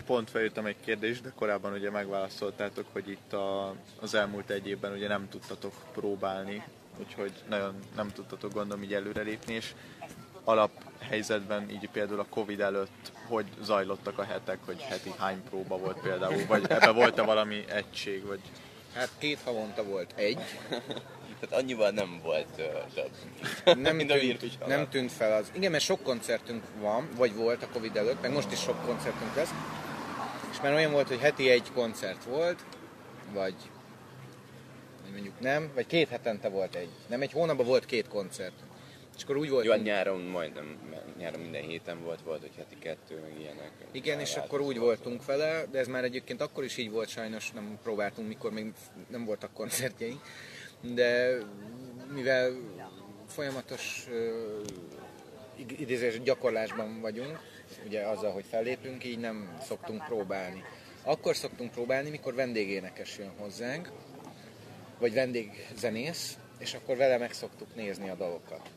[0.06, 4.92] pont felírtam egy kérdést, de korábban ugye megválaszoltátok, hogy itt a, az elmúlt egy évben
[4.92, 6.62] ugye nem tudtatok próbálni,
[6.98, 9.74] úgyhogy nagyon nem tudtatok gondolom így előrelépni, és
[10.44, 16.00] alaphelyzetben, így például a Covid előtt, hogy zajlottak a hetek, hogy heti hány próba volt
[16.00, 18.40] például, vagy ebbe volt-e valami egység, vagy
[18.94, 20.38] Hát két havonta volt egy.
[21.40, 23.78] Tehát annyival nem volt uh, több.
[23.78, 24.66] Nem Mind a tűnt, alatt.
[24.66, 25.50] nem tűnt fel az.
[25.54, 29.34] Igen, mert sok koncertünk van, vagy volt a Covid előtt, meg most is sok koncertünk
[29.34, 29.50] lesz.
[30.50, 32.64] És már olyan volt, hogy heti egy koncert volt,
[33.32, 33.54] vagy
[35.02, 36.88] vagy mondjuk nem, vagy két hetente volt egy.
[37.06, 38.54] Nem, egy hónapban volt két koncert.
[39.22, 40.78] És akkor úgy volt, Jó, hát nyáron majdnem,
[41.18, 43.70] nyáron minden héten volt, volt, hogy heti kettő, meg ilyenek.
[43.92, 47.50] Igen, és akkor úgy voltunk vele, de ez már egyébként akkor is így volt sajnos,
[47.50, 48.72] nem próbáltunk, mikor még
[49.08, 50.20] nem voltak koncertjeink,
[50.80, 51.38] de
[52.14, 52.52] mivel
[53.28, 54.60] folyamatos uh,
[55.78, 57.38] idézés gyakorlásban vagyunk,
[57.86, 60.64] ugye azzal, hogy fellépünk, így nem szoktunk próbálni.
[61.02, 63.90] Akkor szoktunk próbálni, mikor vendégénekes jön hozzánk,
[64.98, 68.70] vagy vendégzenész, és akkor vele meg szoktuk nézni a dalokat.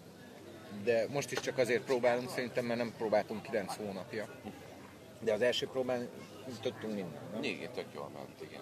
[0.83, 4.25] De most is csak azért próbálunk, szerintem, mert nem próbáltunk 9 hónapja.
[5.19, 6.09] De az első próbán
[6.61, 7.31] tudtunk mindent.
[7.31, 7.43] Nem?
[7.43, 8.61] Igen, tök jól ment, igen.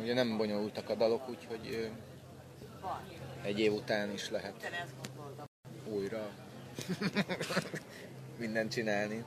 [0.00, 1.90] Ugye nem bonyolultak a dalok, úgyhogy
[3.42, 4.70] egy év után is lehet
[5.84, 6.28] újra
[8.38, 9.24] mindent csinálni.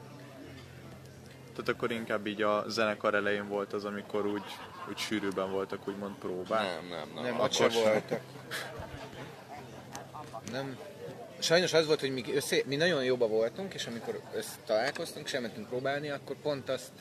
[1.51, 4.43] Tehát akkor inkább így a zenekar elején volt az, amikor úgy,
[4.89, 6.61] úgy sűrűben voltak úgymond próbák.
[6.61, 7.23] Nem, nem, nem.
[7.23, 8.21] Nem, akkor ott voltak.
[10.51, 10.77] Nem.
[11.39, 14.21] Sajnos az volt, hogy mi, össze, mi nagyon jóba voltunk, és amikor
[14.65, 16.91] találkoztunk, sem mentünk próbálni, akkor pont azt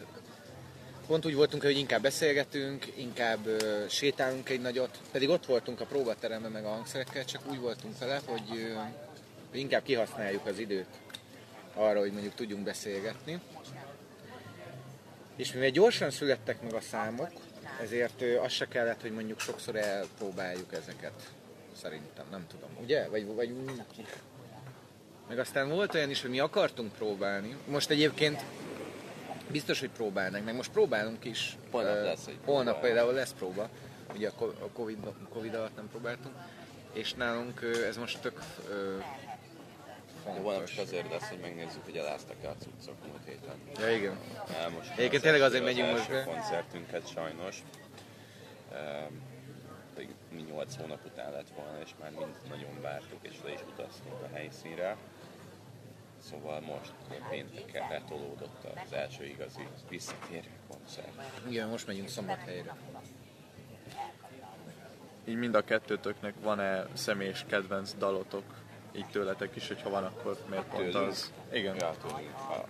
[1.07, 5.85] pont úgy voltunk, hogy inkább beszélgetünk, inkább ö, sétálunk egy nagyot, pedig ott voltunk a
[5.87, 8.75] próbateremben meg a hangszerekkel, csak úgy voltunk vele, hogy, ö,
[9.51, 10.87] hogy inkább kihasználjuk az időt
[11.75, 13.41] arra, hogy mondjuk tudjunk beszélgetni.
[15.37, 17.31] És mivel gyorsan születtek meg a számok,
[17.83, 21.13] ezért ö, az se kellett, hogy mondjuk sokszor elpróbáljuk ezeket.
[21.83, 22.69] Szerintem, nem tudom.
[22.83, 23.09] Ugye?
[23.09, 23.55] Vagy, vagy
[25.29, 27.57] meg aztán volt olyan is, hogy mi akartunk próbálni.
[27.67, 28.43] Most egyébként
[29.51, 31.57] biztos, hogy próbálnak, meg most próbálunk is.
[31.71, 33.69] Holnap lesz egy Holnap például lesz próba.
[34.15, 34.99] Ugye a co- a Covid,
[35.33, 36.35] Covid alatt nem próbáltunk.
[36.93, 40.75] És nálunk ez most tök ö, De holnap fontos.
[40.75, 43.55] csak azért lesz, hogy megnézzük, hogy eláztak-e a cuccok múlt héten.
[43.81, 44.19] Ja, igen.
[44.97, 46.25] Egyébként tényleg azért megyünk az most be.
[46.25, 47.63] koncertünket sajnos.
[48.71, 49.34] Pedig
[50.35, 54.23] mi 8 hónap után lett volna, és már mind nagyon vártuk, és le is utaztunk
[54.23, 54.97] a helyszínre.
[56.31, 56.93] Szóval most
[57.31, 61.09] pénteken letolódott az első igazi visszatérő koncert.
[61.49, 62.77] Igen, most megyünk szombathelyre.
[65.25, 68.45] Így mind a kettőtöknek van-e személyes kedvenc dalotok?
[68.97, 71.09] Így tőletek is, hogyha van, akkor miért pont Tőlünk?
[71.11, 71.33] az?
[71.53, 71.75] Igen.
[71.77, 72.35] Ja, tőlünk.
[72.39, 72.67] A-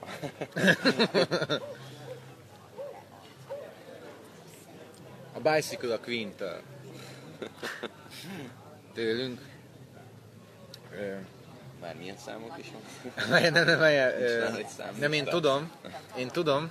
[5.34, 6.60] A Bicycle a Queen-től.
[8.94, 9.40] Tőlünk.
[10.92, 11.14] Ö,
[11.80, 12.82] Már milyen számok is van?
[13.40, 15.70] nem, nem, nem, szám, nem, én tudom.
[16.16, 16.70] Én tudom.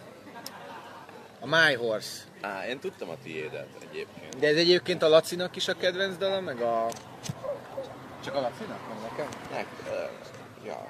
[1.39, 2.23] A My Horse.
[2.41, 4.39] Á, én tudtam a tiédet egyébként.
[4.39, 6.87] De ez egyébként a Lacinak is a kedvenc dala, meg a...
[8.23, 9.27] Csak a Lacinak, meg nekem?
[9.51, 10.87] Nek, uh, ja,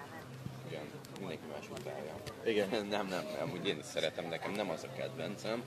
[0.68, 0.82] igen,
[1.20, 2.14] mindenki más utálja.
[2.46, 2.70] Igen.
[2.70, 3.08] Nem, nem,
[3.40, 5.64] nem, úgy én is szeretem, nekem nem az a kedvencem,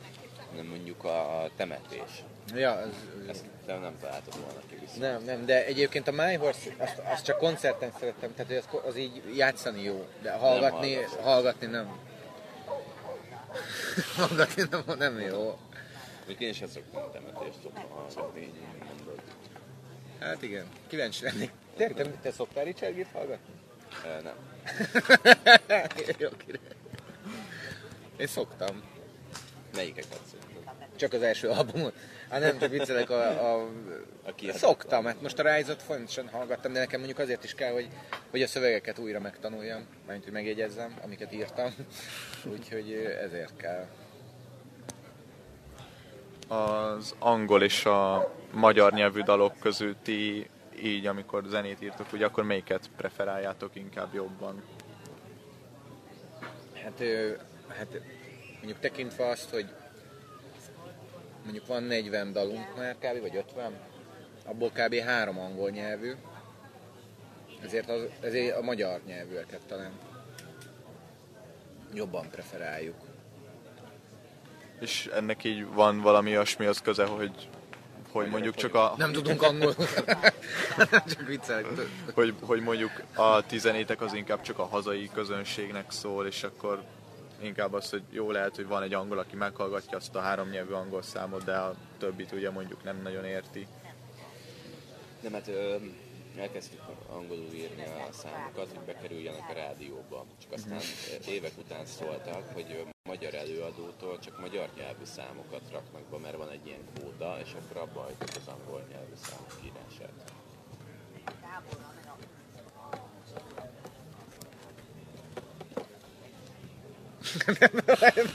[0.50, 2.24] hanem mondjuk a temetés.
[2.54, 2.94] Ja, az,
[3.28, 4.98] Ezt te nem találtad volna ki vissza.
[4.98, 8.96] nem, nem, de egyébként a My Horse, azt, azt csak koncerten szerettem, tehát az, az
[8.96, 11.22] így játszani jó, de hallgatni, hallgatsz.
[11.22, 11.98] hallgatni nem.
[14.16, 15.58] hallgatni nem, nem jó.
[16.26, 18.54] Még én sem szoktam temetést szoktam hallgatni, így
[18.88, 19.20] mondod.
[20.20, 23.54] Hát igen, kíváncsi lennék Te, te, te szoktál Richard Gere hallgatni?
[24.04, 24.34] E, nem.
[26.18, 26.60] Jó, király.
[28.16, 28.82] Én szoktam.
[29.76, 30.46] Melyiket szoktad?
[30.96, 31.94] Csak az első albumot.
[32.30, 33.52] Hát nem, csak viccelek a...
[33.52, 33.68] a...
[34.24, 34.52] A.
[34.52, 37.88] Szoktam, hát most a Rise-ot folyamatosan hallgattam, de nekem mondjuk azért is kell, hogy,
[38.30, 41.74] hogy a szövegeket újra megtanuljam, mert hogy megjegyezzem, amiket írtam.
[42.52, 43.86] Úgyhogy ezért kell.
[46.48, 50.50] Az angol és a magyar nyelvű dalok közül ti
[50.82, 54.62] így, amikor zenét írtok, ugye akkor melyiket preferáljátok inkább jobban?
[56.82, 57.02] Hát,
[57.68, 58.00] hát
[58.66, 59.66] mondjuk tekintve azt, hogy
[61.42, 63.20] mondjuk van 40 dalunk már kb.
[63.20, 63.72] vagy 50,
[64.44, 64.94] abból kb.
[64.94, 66.12] három angol nyelvű,
[67.62, 69.92] ezért, az, ezért a magyar nyelvűeket talán
[71.94, 72.96] jobban preferáljuk.
[74.80, 77.48] És ennek így van valami olyasmi az köze, hogy,
[78.10, 79.74] hogy mondjuk csak a, Nem tudunk angolul.
[81.12, 81.66] Csak viccelek.
[82.14, 86.84] hogy, hogy mondjuk a tizenétek az inkább csak a hazai közönségnek szól, és akkor
[87.40, 90.72] inkább az, hogy jó lehet, hogy van egy angol, aki meghallgatja azt a három nyelvű
[90.72, 93.66] angol számot, de a többit ugye mondjuk nem nagyon érti.
[95.20, 95.76] Nem, hát ö,
[96.36, 100.24] elkezdtük angolul írni a számokat, hogy bekerüljenek a rádióba.
[100.42, 100.80] Csak aztán
[101.28, 106.66] évek után szóltak, hogy magyar előadótól csak magyar nyelvű számokat raknak be, mert van egy
[106.66, 110.32] ilyen kóda, és akkor abba hagyjuk az angol nyelvű számok írását.
[117.46, 117.70] Nem, nem,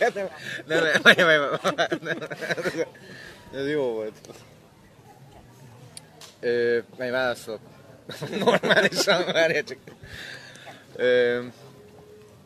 [0.05, 0.29] nem,
[0.67, 1.27] nem,
[2.01, 2.17] nem,
[2.75, 2.87] nem,
[3.53, 4.13] ez jó volt.
[6.39, 7.59] Ö, majd válaszolok.
[8.39, 9.77] Normálisan, várjál csak.
[10.95, 11.43] Ö,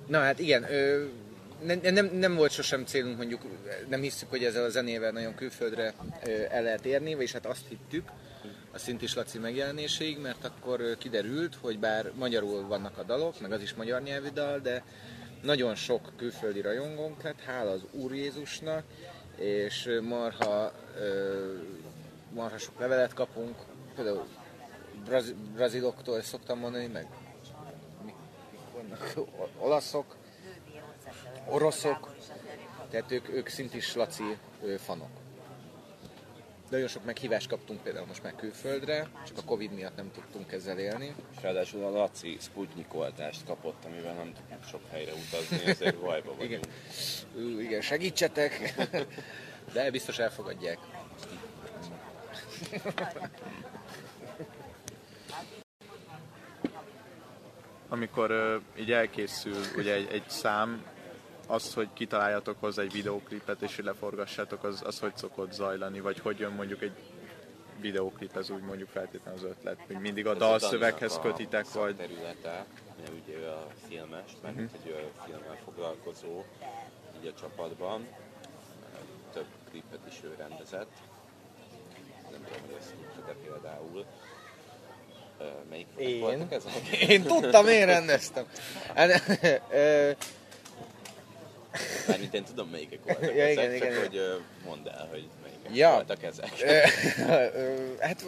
[0.08, 1.06] na hát igen, ö,
[1.64, 3.42] nem, nem, nem volt sosem célunk, mondjuk
[3.88, 5.94] nem hiszük, hogy ezzel a zenével nagyon külföldre
[6.50, 8.10] el lehet érni, vagyis hát azt hittük,
[8.76, 13.62] a Szintis Laci megjelenéséig, mert akkor kiderült, hogy bár magyarul vannak a dalok, meg az
[13.62, 14.84] is magyar nyelvű dal, de
[15.46, 18.84] nagyon sok külföldi rajongónk lett, hála az Úr Jézusnak,
[19.36, 20.72] és marha,
[22.34, 23.56] marha sok levelet kapunk,
[23.96, 24.28] például
[25.06, 27.08] braz, braziloktól szoktam mondani, meg
[29.58, 30.16] olaszok,
[31.50, 32.16] oroszok,
[32.90, 35.25] tehát ők, ők Szintis Laci ö, fanok.
[36.70, 40.80] Nagyon sok meghívást kaptunk például most már külföldre, csak a Covid miatt nem tudtunk ezzel
[40.80, 41.16] élni.
[41.36, 46.36] És ráadásul a Laci Sputnik oltást kapott, amivel nem tudunk sok helyre utazni, ezért bajba
[46.36, 46.66] vagyunk.
[47.36, 47.46] Igen.
[47.46, 48.74] Ú, igen, segítsetek!
[49.74, 50.78] De biztos elfogadják.
[57.90, 60.86] Amikor ö, így elkészül ugye egy, egy szám,
[61.48, 66.20] az, hogy kitaláljatok hozzá egy videóklipet és hogy leforgassátok, az, az hogy szokott zajlani, vagy
[66.20, 66.96] hogy jön mondjuk egy
[67.80, 71.96] videóklip, ez úgy mondjuk feltétlenül az ötlet, hogy mindig a Ez dalszöveghez kötitek, a vagy...
[71.96, 72.66] területe,
[73.24, 74.70] ugye ő a filmes, mert uh-huh.
[74.74, 76.44] egy filmmel foglalkozó
[77.22, 78.08] így a csapatban.
[79.34, 80.92] Több klipet is ő rendezett.
[82.32, 84.06] Nem tudom, hogy ezt tudta, de például
[85.70, 86.48] melyik Én?
[86.50, 86.88] ezek?
[87.08, 88.46] Én tudtam, én rendeztem.
[92.08, 95.76] Mármint én tudom, melyikek voltak Ja, ezek, igen, csak igen, hogy mondd el, hogy melyikek
[95.76, 95.92] Ja.
[95.92, 96.52] voltak ezek.
[98.00, 98.26] Hát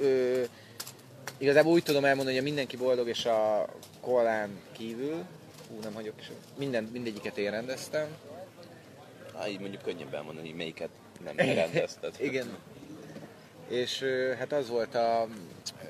[0.00, 0.42] ö,
[1.38, 3.66] igazából úgy tudom elmondani, hogy a mindenki boldog és a
[4.00, 5.24] kolán kívül,
[5.70, 8.06] ú, nem hagyok is, minden, mindegyiket én rendeztem.
[9.38, 10.88] Á, így mondjuk könnyebb elmondani, hogy melyiket
[11.24, 12.14] nem te rendezted.
[12.28, 12.56] Igen.
[13.68, 14.04] És
[14.38, 15.26] hát az volt a,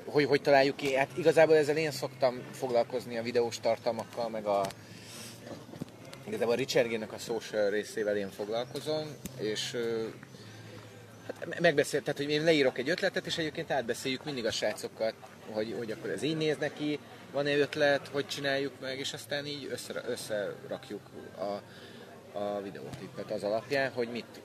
[0.05, 4.67] hogy, hogy találjuk ki, hát igazából ezzel én szoktam foglalkozni a videós tartalmakkal, meg a
[6.27, 9.07] igazából a Richard a social részével én foglalkozom,
[9.39, 9.77] és
[11.27, 15.13] hát megbeszél, tehát hogy én leírok egy ötletet, és egyébként átbeszéljük mindig a srácokkal,
[15.51, 16.99] hogy, hogy akkor ez így néz neki,
[17.31, 21.01] van-e ötlet, hogy csináljuk meg, és aztán így össze, összerakjuk
[21.37, 21.61] a,
[22.37, 24.41] a videóklipet az alapján, hogy mit,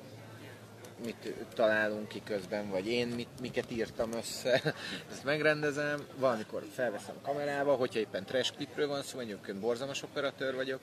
[1.05, 4.63] mit találunk ki közben, vagy én mit, miket írtam össze,
[5.13, 10.81] ezt megrendezem, valamikor felveszem kamerába, hogyha éppen trash klipről van szó, egyébként borzalmas operatőr vagyok,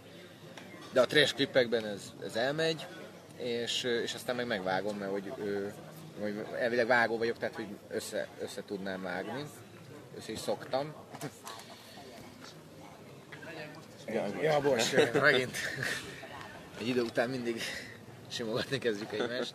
[0.94, 2.88] de a trash klipekben ez, ez elmegy,
[3.38, 5.74] és, és aztán meg megvágom, mert hogy, ő,
[6.22, 9.44] hogy elvileg vágó vagyok, tehát hogy össze, össze tudnám vágni,
[10.18, 10.94] össze is szoktam.
[14.08, 15.58] Ja, ja bocs, megint.
[16.80, 17.62] Egy idő után mindig
[18.28, 19.54] simogatni kezdjük egymást.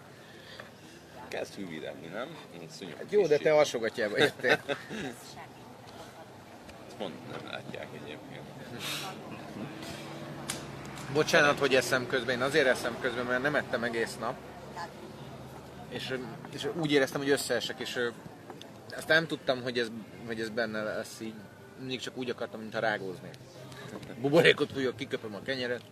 [1.28, 2.36] Kezd hűvíredni, nem?
[2.55, 4.51] Én Hát jó, de te alsogatjába jöttél.
[6.86, 8.45] Ezt Pont nem látják egyébként.
[11.12, 14.34] Bocsánat, hogy eszem közben, én azért eszem közben, mert nem ettem egész nap.
[15.88, 16.18] És,
[16.50, 18.09] és úgy éreztem, hogy összeesek, és ö,
[18.96, 19.90] azt nem tudtam, hogy ez,
[20.26, 21.34] hogy ez benne lesz így.
[21.78, 23.34] Mindig csak úgy akartam, mintha rágóznék.
[24.20, 25.82] Buborékot fújok, kiköpöm a kenyeret.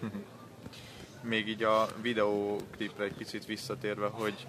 [1.22, 4.46] Még így a videóklipre egy picit visszatérve, hogy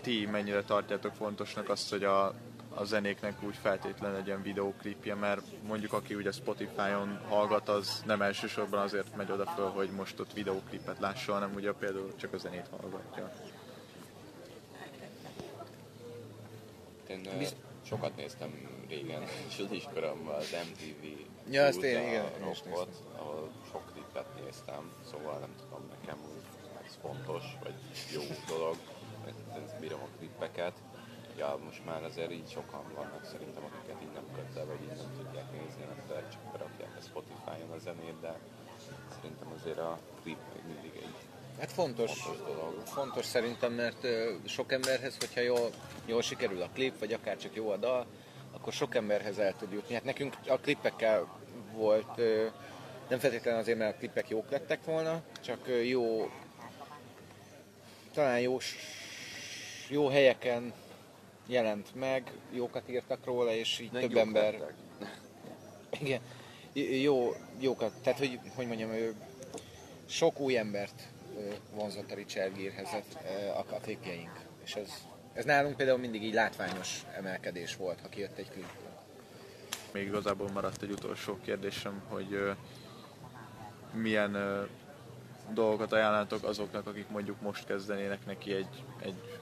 [0.00, 2.34] ti mennyire tartjátok fontosnak azt, hogy a,
[2.78, 8.80] a zenéknek úgy feltétlen legyen videóklipje, mert mondjuk aki ugye Spotify-on hallgat, az nem elsősorban
[8.80, 12.68] azért megy oda föl, hogy most ott videóklipet lásson, hanem ugye például csak a zenét
[12.80, 13.32] hallgatja.
[17.08, 17.44] Én ö,
[17.86, 19.22] sokat néztem régen,
[19.56, 21.06] sulis koromban az MTV
[21.50, 26.42] Ja, azt én- igen, rockot, ahol sok klipet néztem, szóval nem tudom, nekem úgy
[26.86, 27.74] ez fontos, vagy
[28.12, 28.76] jó dolog,
[29.24, 30.72] mert bírom a klippeket.
[31.38, 35.12] Ja, most már azért így sokan vannak szerintem, akiket így nem kötve, vagy így nem
[35.16, 38.38] tudják nézni, nem tudják, csak berakják a Spotify-on a zenét, de
[39.14, 41.14] szerintem azért a klip még mindig egy
[41.58, 42.86] Hát fontos, Fontos dolog.
[42.86, 44.06] fontos szerintem, mert
[44.46, 45.70] sok emberhez, hogyha jól,
[46.06, 48.06] jól sikerül a klip, vagy akár csak jó a dal,
[48.52, 49.94] akkor sok emberhez el tud jutni.
[49.94, 51.26] Hát nekünk a klippekkel
[51.72, 52.16] volt,
[53.08, 56.30] nem feltétlenül azért, mert a klippek jók lettek volna, csak jó,
[58.12, 58.58] talán jó,
[59.88, 60.72] jó helyeken
[61.48, 64.52] jelent meg, jókat írtak róla, és így De több jók ember...
[64.52, 64.74] lettek.
[66.00, 66.20] Igen,
[67.02, 69.14] jó, jókat, tehát hogy, hogy mondjam, ő
[70.06, 71.02] sok új embert
[71.74, 74.40] vonzott a Richard Gere-hez a, a klipjeink.
[74.64, 78.68] És ez, ez nálunk például mindig így látványos emelkedés volt, ha kijött egy klip.
[79.92, 82.56] Még igazából maradt egy utolsó kérdésem, hogy
[83.92, 84.36] milyen
[85.52, 89.40] dolgokat ajánlátok azoknak, akik mondjuk most kezdenének neki egy, egy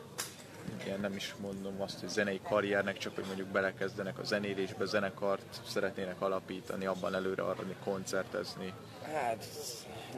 [0.84, 5.60] ilyen nem is mondom azt, hogy zenei karriernek, csak hogy mondjuk belekezdenek a zenélésbe, zenekart
[5.68, 8.72] szeretnének alapítani, abban előre arra koncertezni.
[9.12, 9.44] Hát,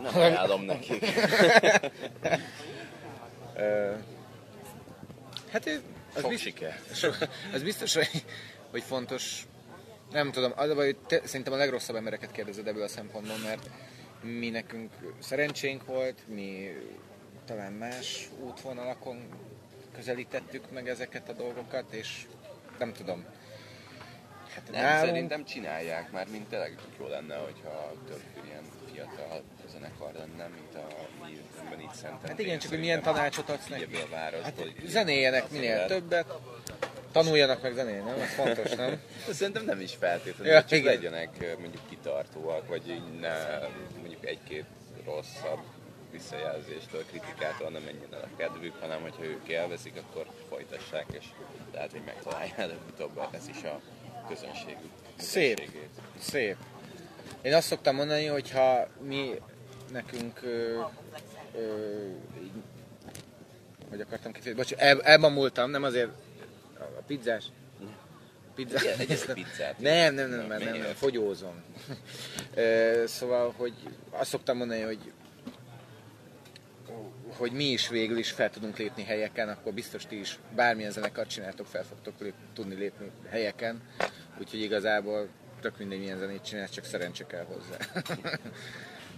[0.03, 1.05] nem ajánlom nekik.
[5.51, 5.80] Hát ez,
[6.14, 6.80] az, Sok biztos, siker.
[7.53, 8.24] az biztos, hogy,
[8.70, 9.46] hogy fontos.
[10.11, 13.36] Nem tudom, az a baj, hogy te, szerintem a legrosszabb embereket kérdezed ebből a szempontból,
[13.44, 13.70] mert
[14.22, 16.70] mi nekünk szerencsénk volt, mi
[17.44, 19.28] talán más útvonalakon
[19.99, 22.26] közelítettük meg ezeket a dolgokat, és
[22.78, 23.24] nem tudom.
[24.55, 29.42] Hát Nem, nálunk- szerintem csinálják már, mint tényleg jó lenne, hogyha több ilyen fiatal
[29.72, 30.86] zenekar lenne, mint a
[31.24, 32.28] mi ebben így Szentendrén.
[32.30, 33.96] Hát igen, csak hogy milyen tanácsot adsz neki.
[33.96, 35.86] A város, Hát zenéjenek az minél élet.
[35.86, 36.26] többet,
[37.12, 38.20] tanuljanak meg zenélni, nem?
[38.20, 39.01] Ez fontos, nem?
[39.30, 40.94] Szerintem nem is feltétlenül, Ja, csak igen.
[40.94, 43.59] legyenek mondjuk kitartóak, vagy így ne,
[44.01, 44.64] mondjuk egy-két
[45.05, 45.61] rosszabb
[46.11, 51.24] visszajelzéstől, kritikától nem menjen el a kedvük, hanem hogyha ők élvezik, akkor folytassák, és
[51.72, 53.80] lehet, hogy megtalálják előbb-utóbb ez is a
[54.28, 54.90] közönségük.
[55.16, 55.70] Szép.
[56.18, 56.56] Szép.
[57.42, 59.34] Én azt szoktam mondani, hogy ha mi
[59.92, 60.80] nekünk ö,
[61.54, 62.06] ö,
[62.42, 62.52] így,
[63.90, 66.11] hogy akartam kifejezni, bocs, el, elbamultam, nem azért
[66.78, 67.44] a pizzás.
[68.54, 68.80] Pizza.
[68.80, 69.78] Igen, egyes pizzát.
[69.78, 71.62] Nem, nem, nem, nem, nem, nem, fogyózom.
[73.06, 73.74] Szóval, hogy
[74.11, 75.12] azt szoktam mondani, hogy
[77.37, 81.29] hogy mi is végül is fel tudunk lépni helyeken, akkor biztos ti is bármilyen zenekart
[81.29, 83.83] csináltok, fel fogtok lép, tudni lépni helyeken.
[84.39, 85.29] Úgyhogy igazából
[85.61, 88.03] tök mindegy milyen zenét csinálsz, csak szerencse kell hozzá.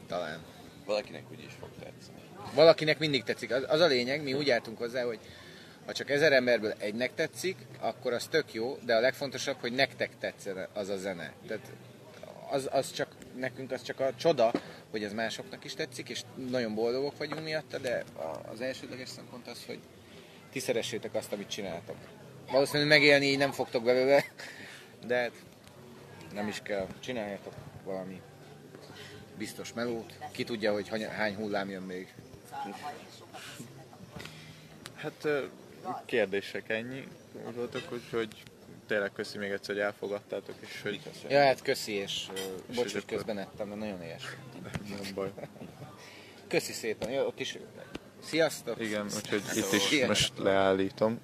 [0.08, 0.38] Talán.
[0.84, 2.18] Valakinek úgy is fog tetszeni.
[2.54, 3.50] Valakinek mindig tetszik.
[3.50, 5.18] Az, az a lényeg, mi úgy álltunk hozzá, hogy
[5.86, 10.18] ha csak ezer emberből egynek tetszik, akkor az tök jó, de a legfontosabb, hogy nektek
[10.18, 11.32] tetszen az a zene.
[11.46, 11.70] Tehát
[12.50, 14.52] az, az csak, nekünk az csak a csoda,
[14.90, 18.04] hogy ez másoknak is tetszik, és nagyon boldogok vagyunk miatta, de
[18.52, 19.78] az elsődleges szempont az, hogy
[20.52, 21.96] ti szeressétek azt, amit csináltok.
[22.50, 24.24] Valószínűleg megélni így nem fogtok belőle,
[25.06, 25.32] de hát
[26.34, 26.86] nem is kell.
[27.00, 27.52] Csináljátok
[27.84, 28.20] valami
[29.38, 30.18] biztos melót.
[30.32, 32.14] Ki tudja, hogy hány hullám jön még.
[34.94, 35.28] Hát
[36.04, 37.08] kérdések ennyi
[37.54, 38.42] voltak, úgyhogy
[38.90, 41.00] tényleg köszi még egyszer, hogy elfogadtátok, és hogy.
[41.28, 42.26] Ja, hát köszi, és
[42.66, 44.22] És bocs, hogy közben ettem, de nagyon éhes.
[44.88, 45.32] nem baj.
[46.48, 47.10] Köszi szépen.
[47.10, 47.58] Jó, ott is.
[48.22, 48.80] Sziasztok!
[48.80, 51.20] Igen, úgyhogy itt is most leállítom.